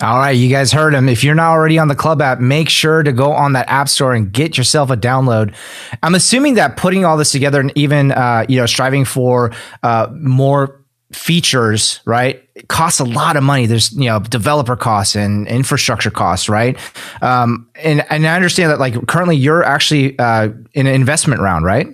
All 0.02 0.18
right, 0.18 0.32
you 0.32 0.50
guys 0.50 0.72
heard 0.72 0.96
him. 0.96 1.08
If 1.08 1.24
you're 1.24 1.36
not 1.36 1.52
already 1.52 1.78
on 1.78 1.88
the 1.88 1.96
club 1.96 2.22
app, 2.22 2.40
make 2.40 2.70
sure 2.70 3.04
to 3.04 3.12
go 3.12 3.34
on 3.34 3.54
that 3.54 3.70
app 3.70 3.88
store 3.88 4.16
and 4.16 4.32
get 4.32 4.58
yourself 4.58 4.90
a 4.90 4.98
download. 4.98 5.54
I'm 6.02 6.16
assuming 6.16 6.56
that 6.56 6.76
putting 6.76 7.06
all 7.06 7.18
this 7.18 7.32
together 7.32 7.60
and 7.60 7.72
even 7.76 8.12
uh, 8.12 8.46
you 8.50 8.58
know 8.58 8.66
striving 8.66 9.06
for 9.06 9.52
uh, 9.84 10.08
more 10.14 10.82
features, 11.12 12.00
right, 12.06 12.42
costs 12.68 13.00
a 13.00 13.04
lot 13.04 13.36
of 13.36 13.44
money. 13.44 13.68
There's 13.68 13.92
you 13.94 14.06
know 14.06 14.20
developer 14.20 14.76
costs 14.76 15.16
and 15.16 15.48
infrastructure 15.48 16.12
costs, 16.12 16.50
right? 16.50 16.78
Um, 17.22 17.70
and 17.76 18.04
and 18.10 18.26
I 18.26 18.36
understand 18.36 18.72
that 18.72 18.80
like 18.80 19.08
currently 19.08 19.36
you're 19.36 19.64
actually 19.64 20.18
uh, 20.18 20.50
in 20.74 20.88
an 20.88 20.96
investment 20.96 21.42
round, 21.42 21.64
right? 21.64 21.88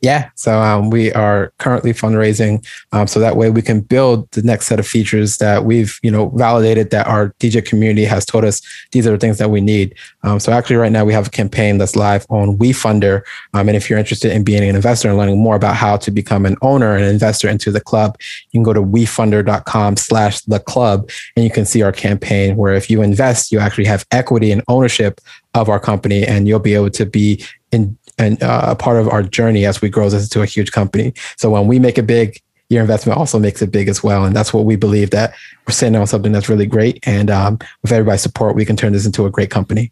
Yeah, 0.00 0.30
so 0.36 0.60
um, 0.60 0.90
we 0.90 1.12
are 1.12 1.52
currently 1.58 1.92
fundraising, 1.92 2.64
um, 2.92 3.08
so 3.08 3.18
that 3.18 3.36
way 3.36 3.50
we 3.50 3.62
can 3.62 3.80
build 3.80 4.30
the 4.30 4.42
next 4.42 4.68
set 4.68 4.78
of 4.78 4.86
features 4.86 5.38
that 5.38 5.64
we've, 5.64 5.98
you 6.04 6.10
know, 6.12 6.28
validated 6.36 6.90
that 6.90 7.08
our 7.08 7.30
DJ 7.40 7.64
community 7.64 8.04
has 8.04 8.24
told 8.24 8.44
us 8.44 8.62
these 8.92 9.08
are 9.08 9.10
the 9.10 9.18
things 9.18 9.38
that 9.38 9.50
we 9.50 9.60
need. 9.60 9.96
Um, 10.22 10.38
so 10.38 10.52
actually, 10.52 10.76
right 10.76 10.92
now 10.92 11.04
we 11.04 11.12
have 11.12 11.26
a 11.26 11.30
campaign 11.30 11.78
that's 11.78 11.96
live 11.96 12.24
on 12.30 12.56
WeFunder, 12.58 13.22
um, 13.54 13.68
and 13.68 13.76
if 13.76 13.90
you're 13.90 13.98
interested 13.98 14.30
in 14.30 14.44
being 14.44 14.62
an 14.62 14.76
investor 14.76 15.08
and 15.08 15.18
learning 15.18 15.42
more 15.42 15.56
about 15.56 15.74
how 15.74 15.96
to 15.96 16.12
become 16.12 16.46
an 16.46 16.56
owner 16.62 16.94
and 16.94 17.04
investor 17.04 17.48
into 17.48 17.72
the 17.72 17.80
club, 17.80 18.16
you 18.52 18.58
can 18.58 18.62
go 18.62 18.72
to 18.72 18.82
wefunder.com/slash 18.82 20.42
the 20.42 20.60
club, 20.60 21.10
and 21.34 21.44
you 21.44 21.50
can 21.50 21.64
see 21.64 21.82
our 21.82 21.92
campaign 21.92 22.56
where 22.56 22.74
if 22.74 22.88
you 22.88 23.02
invest, 23.02 23.50
you 23.50 23.58
actually 23.58 23.86
have 23.86 24.06
equity 24.12 24.52
and 24.52 24.62
ownership 24.68 25.20
of 25.54 25.68
our 25.68 25.80
company, 25.80 26.24
and 26.24 26.46
you'll 26.46 26.60
be 26.60 26.74
able 26.74 26.90
to 26.90 27.04
be 27.04 27.44
in 27.72 27.98
and 28.18 28.42
uh, 28.42 28.66
a 28.68 28.76
part 28.76 28.98
of 28.98 29.08
our 29.08 29.22
journey 29.22 29.64
as 29.64 29.80
we 29.80 29.88
grow 29.88 30.08
this 30.08 30.24
into 30.24 30.42
a 30.42 30.46
huge 30.46 30.72
company. 30.72 31.14
So 31.36 31.50
when 31.50 31.66
we 31.66 31.78
make 31.78 31.98
it 31.98 32.06
big, 32.06 32.40
your 32.68 32.82
investment 32.82 33.18
also 33.18 33.38
makes 33.38 33.62
it 33.62 33.72
big 33.72 33.88
as 33.88 34.02
well. 34.02 34.24
And 34.24 34.36
that's 34.36 34.52
what 34.52 34.64
we 34.64 34.76
believe 34.76 35.10
that 35.10 35.34
we're 35.66 35.72
sitting 35.72 35.96
on 35.96 36.06
something 36.06 36.32
that's 36.32 36.48
really 36.48 36.66
great. 36.66 36.98
And 37.04 37.30
um, 37.30 37.58
with 37.82 37.92
everybody's 37.92 38.20
support, 38.20 38.56
we 38.56 38.64
can 38.64 38.76
turn 38.76 38.92
this 38.92 39.06
into 39.06 39.24
a 39.24 39.30
great 39.30 39.50
company. 39.50 39.90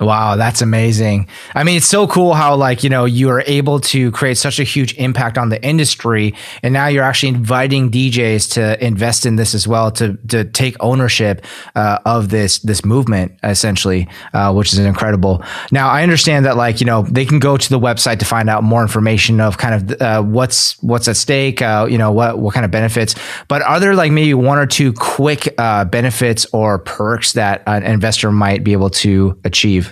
Wow, 0.00 0.36
that's 0.36 0.62
amazing. 0.62 1.28
I 1.54 1.64
mean, 1.64 1.76
it's 1.76 1.86
so 1.86 2.06
cool 2.08 2.34
how 2.34 2.56
like, 2.56 2.82
you 2.82 2.90
know, 2.90 3.04
you 3.04 3.28
are 3.28 3.42
able 3.46 3.78
to 3.80 4.10
create 4.10 4.36
such 4.36 4.58
a 4.58 4.64
huge 4.64 4.94
impact 4.96 5.38
on 5.38 5.50
the 5.50 5.62
industry 5.64 6.34
and 6.62 6.72
now 6.72 6.86
you're 6.88 7.04
actually 7.04 7.28
inviting 7.28 7.90
DJs 7.90 8.52
to 8.54 8.84
invest 8.84 9.26
in 9.26 9.36
this 9.36 9.54
as 9.54 9.68
well 9.68 9.90
to 9.92 10.14
to 10.28 10.44
take 10.44 10.76
ownership 10.80 11.44
uh, 11.76 11.98
of 12.04 12.30
this 12.30 12.58
this 12.60 12.84
movement 12.84 13.38
essentially, 13.44 14.08
uh, 14.32 14.52
which 14.52 14.72
is 14.72 14.78
incredible. 14.78 15.42
Now, 15.70 15.88
I 15.90 16.02
understand 16.02 16.46
that 16.46 16.56
like, 16.56 16.80
you 16.80 16.86
know, 16.86 17.02
they 17.02 17.24
can 17.24 17.38
go 17.38 17.56
to 17.56 17.68
the 17.68 17.78
website 17.78 18.18
to 18.20 18.24
find 18.24 18.48
out 18.50 18.64
more 18.64 18.82
information 18.82 19.40
of 19.40 19.58
kind 19.58 19.74
of 19.90 20.02
uh, 20.02 20.22
what's 20.22 20.82
what's 20.82 21.06
at 21.06 21.16
stake, 21.16 21.62
uh, 21.62 21.86
you 21.88 21.98
know, 21.98 22.10
what 22.10 22.38
what 22.38 22.54
kind 22.54 22.64
of 22.64 22.70
benefits. 22.70 23.14
But 23.46 23.62
are 23.62 23.78
there 23.78 23.94
like 23.94 24.10
maybe 24.10 24.34
one 24.34 24.58
or 24.58 24.66
two 24.66 24.92
quick 24.94 25.54
uh, 25.58 25.84
benefits 25.84 26.46
or 26.52 26.78
perks 26.78 27.34
that 27.34 27.62
an 27.66 27.84
investor 27.84 28.32
might 28.32 28.64
be 28.64 28.72
able 28.72 28.90
to 28.90 29.38
achieve? 29.44 29.91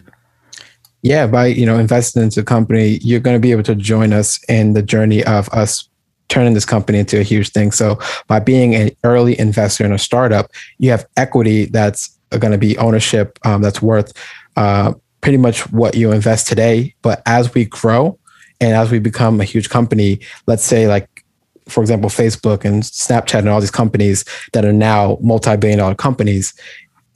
Yeah, 1.03 1.27
by 1.27 1.47
you 1.47 1.67
know 1.67 1.79
investing 1.79 2.23
into 2.23 2.41
a 2.41 2.45
company, 2.45 2.99
you're 3.03 3.21
going 3.21 3.37
to 3.37 3.41
be 3.41 3.53
able 3.53 3.63
to 3.65 3.75
join 3.75 4.13
us 4.13 4.43
in 4.49 4.75
the 4.75 4.83
journey 4.83 5.25
of 5.25 5.49
us 5.51 5.89
turning 6.29 6.55
this 6.55 6.65
company 6.65 6.99
into 6.99 7.19
a 7.19 7.25
huge 7.25 7.51
thing. 7.51 7.73
So 7.73 7.99
by 8.29 8.39
being 8.39 8.75
an 8.75 8.91
early 9.03 9.39
investor 9.39 9.85
in 9.85 9.93
a 9.93 9.99
startup, 9.99 10.51
you 10.79 10.91
have 10.91 11.07
equity 11.17 11.67
that's 11.67 12.17
going 12.31 12.53
to 12.53 12.59
be 12.59 12.79
ownership 12.79 13.39
um, 13.45 13.63
that's 13.63 13.83
worth 13.83 14.13
uh, 14.57 14.95
pretty 15.21 15.39
much 15.39 15.71
what 15.73 15.97
you 15.97 16.13
invest 16.13 16.47
today. 16.47 16.95
But 17.03 17.23
as 17.27 17.53
we 17.53 17.65
grow 17.65 18.19
and 18.61 18.77
as 18.77 18.91
we 18.93 19.01
become 19.01 19.41
a 19.41 19.45
huge 19.45 19.69
company, 19.71 20.21
let's 20.47 20.65
say 20.65 20.87
like 20.87 21.25
for 21.69 21.83
example, 21.83 22.11
Facebook 22.11 22.65
and 22.65 22.83
Snapchat 22.83 23.39
and 23.39 23.49
all 23.49 23.61
these 23.61 23.71
companies 23.71 24.25
that 24.53 24.65
are 24.65 24.73
now 24.73 25.19
multi-billion 25.21 25.79
dollar 25.79 25.95
companies, 25.95 26.53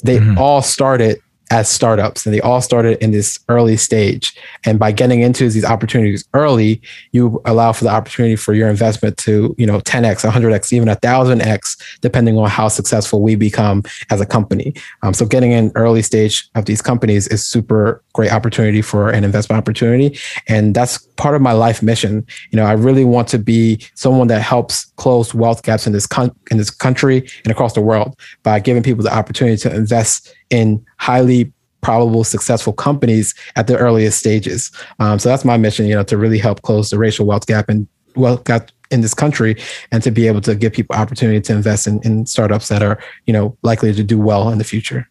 they 0.05 0.19
mm-hmm. 0.19 0.38
all 0.38 0.62
started 0.62 1.21
as 1.51 1.69
startups 1.69 2.25
and 2.25 2.35
they 2.35 2.41
all 2.41 2.61
started 2.61 3.03
in 3.03 3.11
this 3.11 3.39
early 3.49 3.77
stage. 3.77 4.37
And 4.65 4.79
by 4.79 4.93
getting 4.93 5.21
into 5.21 5.49
these 5.49 5.65
opportunities 5.65 6.27
early 6.35 6.81
you 7.13 7.41
allow 7.45 7.73
for 7.73 7.85
the 7.85 7.91
opportunity 7.91 8.37
for 8.37 8.55
your 8.55 8.69
investment 8.69 9.17
to 9.19 9.55
you 9.59 9.67
know 9.67 9.81
10x 9.81 10.29
100x 10.29 10.73
even 10.73 10.89
1000x 10.89 12.01
depending 12.01 12.39
on 12.39 12.49
how 12.49 12.69
successful 12.69 13.21
we 13.21 13.35
become 13.35 13.83
as 14.11 14.21
a 14.21 14.27
company. 14.27 14.75
Um, 15.03 15.15
so 15.15 15.27
getting 15.27 15.53
in 15.53 15.73
early 15.75 16.03
stage 16.03 16.49
of 16.55 16.65
these 16.65 16.83
companies 16.83 17.29
is 17.29 17.45
super 17.45 18.03
great 18.13 18.33
opportunity 18.33 18.83
for 18.83 19.11
an 19.11 19.25
investment 19.25 19.59
opportunity. 19.59 20.19
And 20.49 20.75
that's 20.75 20.99
part 21.17 21.35
of 21.35 21.43
my 21.43 21.53
life 21.53 21.83
mission. 21.83 22.27
You 22.51 22.57
know 22.57 22.65
i 22.65 22.73
really 22.73 23.05
want 23.05 23.29
to 23.29 23.39
be 23.39 23.81
someone 23.95 24.29
that 24.29 24.41
helps 24.41 24.87
close 24.97 25.35
wealth 25.35 25.63
gaps 25.63 25.87
in 25.87 25.93
this 25.93 26.07
con- 26.07 26.35
in 26.51 26.59
this 26.59 26.71
country 26.71 27.29
and 27.45 27.51
across 27.51 27.73
the 27.73 27.81
world 27.81 28.17
by 28.43 28.61
giving 28.61 28.83
people 28.83 29.03
the 29.03 29.15
opportunity 29.15 29.57
to 29.57 29.75
invest 29.75 30.35
in 30.55 30.85
highly 30.99 31.53
probable 31.81 32.25
successful 32.25 32.73
companies 32.73 33.35
at 33.57 33.67
the 33.67 33.77
earliest 33.77 34.19
stages. 34.19 34.71
Um, 35.01 35.19
so 35.19 35.29
that's 35.29 35.45
my 35.45 35.57
mission, 35.57 35.87
you 35.87 35.95
know, 35.95 36.05
to 36.05 36.17
really 36.17 36.39
help 36.39 36.63
close 36.63 36.91
the 36.91 36.99
racial 36.99 37.27
wealth 37.27 37.47
gap 37.47 37.69
and 37.69 37.87
wealth 38.17 38.45
gap 38.45 38.71
in 38.91 39.03
this 39.03 39.13
country 39.13 39.57
and 39.91 40.03
to 40.03 40.11
be 40.11 40.27
able 40.27 40.41
to 40.41 40.55
give 40.55 40.73
people 40.73 40.97
opportunity 40.97 41.41
to 41.41 41.53
invest 41.53 41.87
in, 41.87 42.01
in 42.03 42.27
startups 42.27 42.69
that 42.69 42.83
are 42.83 42.99
you 43.27 43.33
know 43.33 43.57
likely 43.63 43.93
to 43.93 44.05
do 44.05 44.19
well 44.19 44.51
in 44.51 44.59
the 44.59 44.65
future 44.65 45.09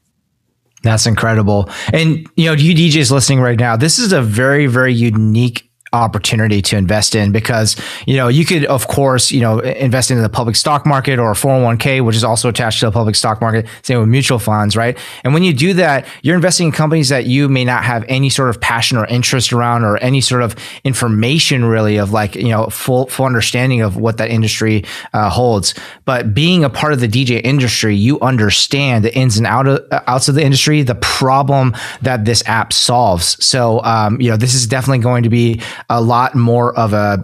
that's 0.84 1.06
incredible. 1.06 1.70
And 1.94 2.30
you 2.36 2.46
know, 2.46 2.54
you 2.54 2.76
DJs 2.76 3.10
listening 3.10 3.40
right 3.40 3.58
now, 3.58 3.76
this 3.76 3.98
is 3.98 4.12
a 4.12 4.22
very, 4.22 4.68
very 4.68 4.94
unique 4.94 5.72
opportunity 5.94 6.62
to 6.62 6.76
invest 6.76 7.14
in 7.14 7.32
because 7.32 7.76
you 8.08 8.18
know 8.18 8.28
you 8.28 8.46
could 8.46 8.66
of 8.66 8.88
course 8.88 9.32
you 9.32 9.40
know 9.40 9.60
invest 9.60 10.10
in 10.12 10.22
the 10.22 10.30
public 10.30 10.56
stock 10.56 10.86
market 10.86 11.20
or 11.20 11.32
a 11.32 11.36
401k 11.36 12.04
which 12.04 12.16
is 12.16 12.24
also 12.24 12.50
attached 12.50 12.80
to 12.80 12.88
the 12.88 12.92
public 12.92 13.16
stock 13.16 13.40
market. 13.40 13.68
Same 13.84 14.00
with 14.00 14.10
mutual 14.10 14.40
funds 14.40 14.76
right? 14.76 14.98
And 15.24 15.34
when 15.34 15.44
you 15.44 15.54
do 15.54 15.74
that 15.76 16.06
you're 16.24 16.36
investing 16.36 16.68
in 16.68 16.74
companies 16.74 17.10
that 17.10 17.26
you 17.26 17.48
may 17.48 17.64
not 17.64 17.84
have 17.84 18.04
any 18.08 18.30
sort 18.30 18.50
of 18.50 18.60
passion 18.60 18.98
or 18.98 19.06
interest 19.06 19.54
around 19.54 19.84
or 19.84 19.98
any 19.98 20.20
sort 20.20 20.42
of 20.42 20.56
information 20.84 21.64
really 21.66 21.98
of 21.98 22.12
like 22.12 22.36
you 22.36 22.50
know 22.50 22.68
full 22.68 23.06
full 23.08 23.26
understanding 23.26 23.82
of 23.82 23.96
what 23.96 24.18
that 24.18 24.30
industry 24.30 24.84
uh, 25.14 25.30
holds. 25.30 25.76
But 26.06 26.34
being 26.34 26.64
a 26.64 26.70
part 26.70 26.94
of 26.94 27.00
the 27.00 27.08
DJ 27.08 27.40
industry 27.44 27.96
you 27.96 28.20
understand 28.22 29.06
the 29.06 29.16
ins 29.16 29.38
and 29.38 29.46
out 29.46 29.68
of, 29.68 29.86
uh, 29.92 30.02
outs 30.08 30.28
of 30.28 30.36
the 30.36 30.44
industry 30.44 30.82
the 30.82 30.96
problem 30.96 31.76
that 32.02 32.26
this 32.26 32.44
app 32.48 32.74
solves. 32.74 33.44
So 33.46 33.84
um, 33.84 34.20
you 34.20 34.32
know 34.32 34.38
this 34.38 34.56
is 34.56 34.66
definitely 34.66 35.00
going 35.00 35.24
to 35.24 35.30
be 35.30 35.62
a 35.90 36.02
lot 36.02 36.36
more 36.36 36.78
of 36.78 36.94
a, 36.94 37.24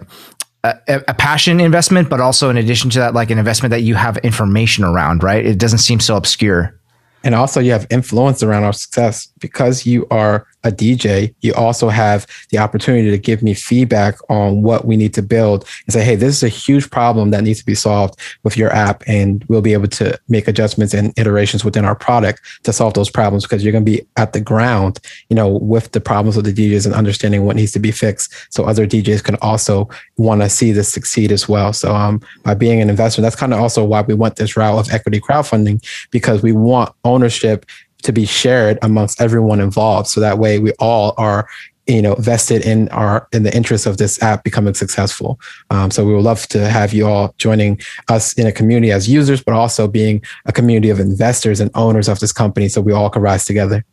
a, 0.64 0.74
a 1.08 1.14
passion 1.14 1.60
investment, 1.60 2.08
but 2.08 2.20
also 2.20 2.50
in 2.50 2.56
addition 2.56 2.90
to 2.90 2.98
that, 2.98 3.14
like 3.14 3.30
an 3.30 3.38
investment 3.38 3.70
that 3.70 3.82
you 3.82 3.94
have 3.94 4.16
information 4.18 4.84
around, 4.84 5.22
right? 5.22 5.44
It 5.44 5.58
doesn't 5.58 5.78
seem 5.78 6.00
so 6.00 6.16
obscure. 6.16 6.78
And 7.22 7.34
also, 7.34 7.60
you 7.60 7.72
have 7.72 7.86
influence 7.90 8.42
around 8.42 8.64
our 8.64 8.72
success 8.72 9.26
because 9.40 9.84
you 9.84 10.06
are 10.10 10.46
a 10.64 10.70
DJ, 10.70 11.34
you 11.40 11.54
also 11.54 11.88
have 11.88 12.26
the 12.50 12.58
opportunity 12.58 13.10
to 13.10 13.18
give 13.18 13.42
me 13.42 13.54
feedback 13.54 14.16
on 14.28 14.62
what 14.62 14.84
we 14.84 14.96
need 14.96 15.14
to 15.14 15.22
build 15.22 15.66
and 15.86 15.92
say, 15.92 16.04
hey, 16.04 16.16
this 16.16 16.36
is 16.36 16.42
a 16.42 16.48
huge 16.48 16.90
problem 16.90 17.30
that 17.30 17.42
needs 17.42 17.60
to 17.60 17.66
be 17.66 17.74
solved 17.74 18.18
with 18.42 18.56
your 18.56 18.70
app. 18.70 19.02
And 19.06 19.44
we'll 19.48 19.62
be 19.62 19.72
able 19.72 19.88
to 19.88 20.18
make 20.28 20.48
adjustments 20.48 20.92
and 20.92 21.18
iterations 21.18 21.64
within 21.64 21.84
our 21.84 21.94
product 21.94 22.40
to 22.64 22.72
solve 22.72 22.94
those 22.94 23.10
problems 23.10 23.44
because 23.44 23.64
you're 23.64 23.72
going 23.72 23.84
to 23.84 23.90
be 23.90 24.06
at 24.16 24.32
the 24.32 24.40
ground, 24.40 25.00
you 25.28 25.36
know, 25.36 25.48
with 25.48 25.92
the 25.92 26.00
problems 26.00 26.36
of 26.36 26.44
the 26.44 26.52
DJs 26.52 26.86
and 26.86 26.94
understanding 26.94 27.44
what 27.44 27.56
needs 27.56 27.72
to 27.72 27.78
be 27.78 27.90
fixed. 27.90 28.32
So 28.50 28.64
other 28.64 28.86
DJs 28.86 29.24
can 29.24 29.36
also 29.36 29.88
want 30.18 30.42
to 30.42 30.48
see 30.50 30.72
this 30.72 30.92
succeed 30.92 31.32
as 31.32 31.48
well. 31.48 31.72
So 31.72 31.94
um, 31.94 32.20
by 32.44 32.54
being 32.54 32.80
an 32.80 32.90
investor, 32.90 33.22
that's 33.22 33.36
kind 33.36 33.54
of 33.54 33.60
also 33.60 33.84
why 33.84 34.02
we 34.02 34.14
went 34.14 34.36
this 34.36 34.56
route 34.56 34.78
of 34.78 34.92
equity 34.92 35.20
crowdfunding 35.20 35.84
because 36.10 36.42
we 36.42 36.52
want 36.52 36.94
ownership 37.04 37.64
to 38.02 38.12
be 38.12 38.24
shared 38.24 38.78
amongst 38.82 39.20
everyone 39.20 39.60
involved. 39.60 40.08
So 40.08 40.20
that 40.20 40.38
way 40.38 40.58
we 40.58 40.72
all 40.78 41.14
are 41.16 41.48
you 41.86 42.00
know 42.00 42.14
vested 42.16 42.64
in 42.64 42.88
our 42.90 43.26
in 43.32 43.42
the 43.42 43.54
interest 43.54 43.86
of 43.86 43.96
this 43.96 44.22
app 44.22 44.44
becoming 44.44 44.74
successful. 44.74 45.40
Um, 45.70 45.90
so 45.90 46.04
we 46.04 46.14
would 46.14 46.24
love 46.24 46.46
to 46.48 46.68
have 46.68 46.92
you 46.92 47.06
all 47.06 47.34
joining 47.38 47.80
us 48.08 48.32
in 48.34 48.46
a 48.46 48.52
community 48.52 48.92
as 48.92 49.08
users 49.08 49.42
but 49.42 49.54
also 49.54 49.88
being 49.88 50.22
a 50.46 50.52
community 50.52 50.90
of 50.90 51.00
investors 51.00 51.60
and 51.60 51.70
owners 51.74 52.08
of 52.08 52.20
this 52.20 52.32
company 52.32 52.68
so 52.68 52.80
we 52.80 52.92
all 52.92 53.10
can 53.10 53.22
rise 53.22 53.44
together. 53.44 53.84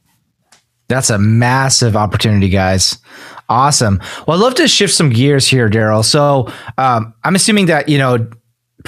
That's 0.90 1.10
a 1.10 1.18
massive 1.18 1.96
opportunity 1.96 2.50
guys. 2.50 2.98
Awesome. 3.50 4.02
Well 4.28 4.38
i'd 4.38 4.44
love 4.44 4.56
to 4.56 4.68
shift 4.68 4.94
some 4.94 5.10
gears 5.10 5.48
here 5.48 5.70
darrel. 5.70 6.04
So 6.04 6.52
um, 6.78 7.14
i'm 7.24 7.36
assuming 7.36 7.66
that 7.68 7.90
you 7.90 7.98
know 7.98 8.30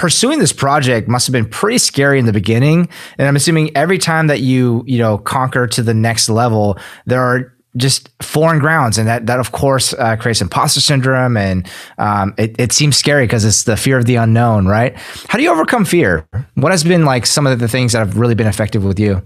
pursuing 0.00 0.38
this 0.38 0.52
project 0.52 1.08
must 1.08 1.26
have 1.26 1.32
been 1.32 1.44
pretty 1.44 1.76
scary 1.76 2.18
in 2.18 2.24
the 2.24 2.32
beginning. 2.32 2.88
And 3.18 3.28
i'm 3.28 3.36
assuming 3.36 3.76
every 3.76 3.98
time 3.98 4.28
that 4.28 4.40
you 4.40 4.82
you 4.86 4.98
know 4.98 5.18
conquer 5.18 5.66
to 5.66 5.82
the 5.82 5.92
next 5.92 6.30
level 6.30 6.78
there 7.04 7.20
are 7.20 7.52
just 7.76 8.08
foreign 8.22 8.58
grounds. 8.58 8.96
And 8.96 9.06
that 9.06 9.26
that 9.26 9.38
of 9.38 9.52
course 9.52 9.92
uh, 9.92 10.16
creates 10.16 10.40
imposter 10.40 10.80
syndrome. 10.80 11.36
And 11.36 11.70
um, 11.98 12.34
it, 12.36 12.56
it 12.58 12.72
seems 12.72 12.96
scary 12.96 13.24
because 13.24 13.44
it's 13.44 13.64
the 13.64 13.76
fear 13.76 13.98
of 13.98 14.06
the 14.06 14.16
unknown 14.16 14.66
right? 14.66 14.96
How 15.28 15.36
do 15.36 15.44
you 15.44 15.52
overcome 15.52 15.84
fear? 15.84 16.26
What 16.54 16.72
has 16.72 16.82
been 16.82 17.04
like 17.04 17.26
some 17.26 17.46
of 17.46 17.58
the 17.58 17.68
things 17.68 17.92
that 17.92 17.98
have 17.98 18.16
really 18.16 18.34
been 18.34 18.48
effective 18.48 18.82
with 18.82 18.98
you 18.98 19.22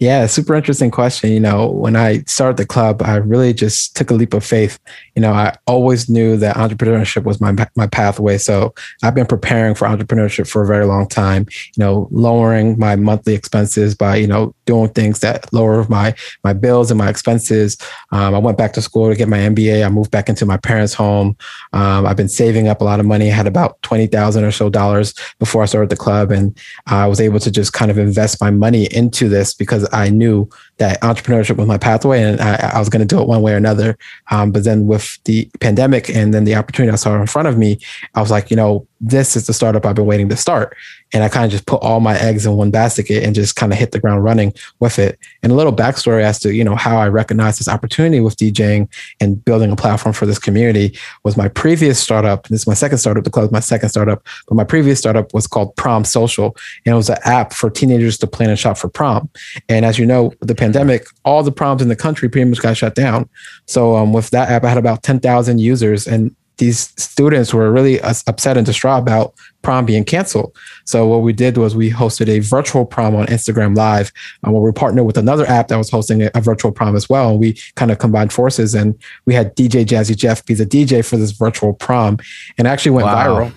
yeah, 0.00 0.26
super 0.26 0.54
interesting 0.54 0.90
question. 0.90 1.30
You 1.30 1.40
know, 1.40 1.68
when 1.68 1.94
I 1.94 2.24
started 2.26 2.56
the 2.56 2.66
club, 2.66 3.00
I 3.02 3.16
really 3.16 3.54
just 3.54 3.94
took 3.94 4.10
a 4.10 4.14
leap 4.14 4.34
of 4.34 4.44
faith. 4.44 4.78
You 5.14 5.22
know, 5.22 5.32
I 5.32 5.56
always 5.66 6.10
knew 6.10 6.36
that 6.38 6.56
entrepreneurship 6.56 7.22
was 7.22 7.40
my 7.40 7.54
my 7.76 7.86
pathway. 7.86 8.38
So 8.38 8.74
I've 9.02 9.14
been 9.14 9.26
preparing 9.26 9.74
for 9.74 9.86
entrepreneurship 9.86 10.48
for 10.48 10.62
a 10.62 10.66
very 10.66 10.84
long 10.84 11.06
time. 11.06 11.46
You 11.76 11.84
know, 11.84 12.08
lowering 12.10 12.78
my 12.78 12.96
monthly 12.96 13.34
expenses 13.34 13.94
by 13.94 14.16
you 14.16 14.26
know 14.26 14.54
doing 14.64 14.88
things 14.90 15.20
that 15.20 15.52
lower 15.52 15.86
my 15.88 16.14
my 16.42 16.52
bills 16.52 16.90
and 16.90 16.98
my 16.98 17.08
expenses. 17.08 17.76
Um, 18.12 18.34
I 18.34 18.38
went 18.38 18.58
back 18.58 18.72
to 18.74 18.82
school 18.82 19.08
to 19.08 19.16
get 19.16 19.28
my 19.28 19.38
MBA. 19.38 19.84
I 19.84 19.88
moved 19.88 20.10
back 20.10 20.28
into 20.28 20.46
my 20.46 20.56
parents' 20.56 20.94
home. 20.94 21.36
Um, 21.72 22.06
I've 22.06 22.16
been 22.16 22.28
saving 22.28 22.68
up 22.68 22.80
a 22.80 22.84
lot 22.84 23.00
of 23.00 23.06
money. 23.06 23.30
I 23.30 23.34
had 23.34 23.46
about 23.46 23.80
twenty 23.82 24.06
thousand 24.06 24.44
or 24.44 24.52
so 24.52 24.70
dollars 24.70 25.14
before 25.38 25.62
I 25.62 25.66
started 25.66 25.90
the 25.90 25.96
club, 25.96 26.30
and 26.30 26.56
I 26.86 27.06
was 27.06 27.20
able 27.20 27.40
to 27.40 27.50
just 27.50 27.72
kind 27.72 27.90
of 27.90 27.98
invest 27.98 28.40
my 28.40 28.50
money 28.50 28.84
into 28.94 29.28
this 29.28 29.54
because 29.54 29.88
I 29.92 30.10
knew 30.10 30.48
that 30.78 31.00
entrepreneurship 31.02 31.56
was 31.56 31.68
my 31.68 31.78
pathway 31.78 32.22
and 32.22 32.40
I, 32.40 32.72
I 32.74 32.78
was 32.78 32.88
going 32.88 33.06
to 33.06 33.14
do 33.14 33.20
it 33.20 33.28
one 33.28 33.42
way 33.42 33.52
or 33.52 33.56
another. 33.56 33.96
Um, 34.30 34.50
but 34.50 34.64
then 34.64 34.86
with 34.86 35.18
the 35.24 35.48
pandemic 35.60 36.08
and 36.08 36.34
then 36.34 36.44
the 36.44 36.56
opportunity 36.56 36.92
I 36.92 36.96
saw 36.96 37.14
in 37.20 37.26
front 37.26 37.48
of 37.48 37.56
me, 37.56 37.78
I 38.14 38.20
was 38.20 38.30
like, 38.30 38.50
you 38.50 38.56
know, 38.56 38.86
this 39.00 39.36
is 39.36 39.46
the 39.46 39.52
startup 39.52 39.84
I've 39.84 39.94
been 39.94 40.06
waiting 40.06 40.28
to 40.28 40.36
start. 40.36 40.76
And 41.12 41.22
I 41.22 41.28
kind 41.28 41.44
of 41.44 41.50
just 41.50 41.66
put 41.66 41.82
all 41.82 42.00
my 42.00 42.16
eggs 42.18 42.46
in 42.46 42.56
one 42.56 42.70
basket 42.70 43.22
and 43.22 43.34
just 43.34 43.54
kind 43.54 43.72
of 43.72 43.78
hit 43.78 43.92
the 43.92 44.00
ground 44.00 44.24
running 44.24 44.52
with 44.80 44.98
it. 44.98 45.18
And 45.42 45.52
a 45.52 45.54
little 45.54 45.72
backstory 45.72 46.22
as 46.22 46.38
to, 46.40 46.52
you 46.52 46.64
know, 46.64 46.74
how 46.74 46.96
I 46.98 47.08
recognized 47.08 47.60
this 47.60 47.68
opportunity 47.68 48.20
with 48.20 48.36
DJing 48.36 48.88
and 49.20 49.44
building 49.44 49.70
a 49.70 49.76
platform 49.76 50.12
for 50.12 50.26
this 50.26 50.38
community 50.38 50.98
was 51.22 51.36
my 51.36 51.48
previous 51.48 52.00
startup. 52.00 52.48
This 52.48 52.62
is 52.62 52.66
my 52.66 52.74
second 52.74 52.98
startup, 52.98 53.24
the 53.24 53.30
club 53.30 53.52
my 53.52 53.60
second 53.60 53.90
startup, 53.90 54.26
but 54.48 54.54
my 54.54 54.64
previous 54.64 54.98
startup 54.98 55.34
was 55.34 55.46
called 55.46 55.76
Prom 55.76 56.04
Social. 56.04 56.56
And 56.84 56.94
it 56.94 56.96
was 56.96 57.10
an 57.10 57.18
app 57.24 57.52
for 57.52 57.70
teenagers 57.70 58.18
to 58.18 58.26
plan 58.26 58.50
and 58.50 58.58
shop 58.58 58.76
for 58.76 58.88
prom. 58.88 59.30
And 59.68 59.84
as 59.84 59.98
you 59.98 60.06
know, 60.06 60.32
the 60.40 60.54
pandemic, 60.54 61.06
all 61.24 61.42
the 61.42 61.52
proms 61.52 61.82
in 61.82 61.88
the 61.88 61.96
country 61.96 62.28
pretty 62.28 62.48
much 62.48 62.60
got 62.60 62.76
shut 62.76 62.94
down. 62.94 63.28
So 63.66 63.96
um, 63.96 64.12
with 64.12 64.30
that 64.30 64.48
app, 64.48 64.64
I 64.64 64.68
had 64.68 64.78
about 64.78 65.02
10,000 65.02 65.58
users 65.60 66.06
and 66.06 66.34
these 66.58 66.92
students 66.96 67.52
were 67.52 67.70
really 67.72 68.00
upset 68.02 68.56
and 68.56 68.64
distraught 68.64 69.00
about 69.00 69.34
prom 69.62 69.84
being 69.84 70.04
canceled. 70.04 70.54
So 70.84 71.06
what 71.06 71.22
we 71.22 71.32
did 71.32 71.56
was 71.56 71.74
we 71.74 71.90
hosted 71.90 72.28
a 72.28 72.38
virtual 72.40 72.84
prom 72.84 73.14
on 73.14 73.26
Instagram 73.26 73.76
Live, 73.76 74.12
uh, 74.46 74.50
where 74.50 74.62
we 74.62 74.72
partnered 74.72 75.06
with 75.06 75.18
another 75.18 75.46
app 75.46 75.68
that 75.68 75.78
was 75.78 75.90
hosting 75.90 76.22
a, 76.22 76.30
a, 76.34 76.40
virtual 76.40 76.70
prom 76.70 76.94
as 76.94 77.08
well. 77.08 77.30
And 77.30 77.40
we 77.40 77.58
kind 77.74 77.90
of 77.90 77.98
combined 77.98 78.32
forces, 78.32 78.74
and 78.74 78.96
we 79.24 79.34
had 79.34 79.56
DJ 79.56 79.84
Jazzy 79.84 80.16
Jeff 80.16 80.44
be 80.44 80.54
the 80.54 80.66
DJ 80.66 81.04
for 81.04 81.16
this 81.16 81.32
virtual 81.32 81.72
prom, 81.72 82.18
and 82.58 82.68
actually 82.68 82.92
went 82.92 83.06
wow. 83.06 83.26
viral 83.26 83.52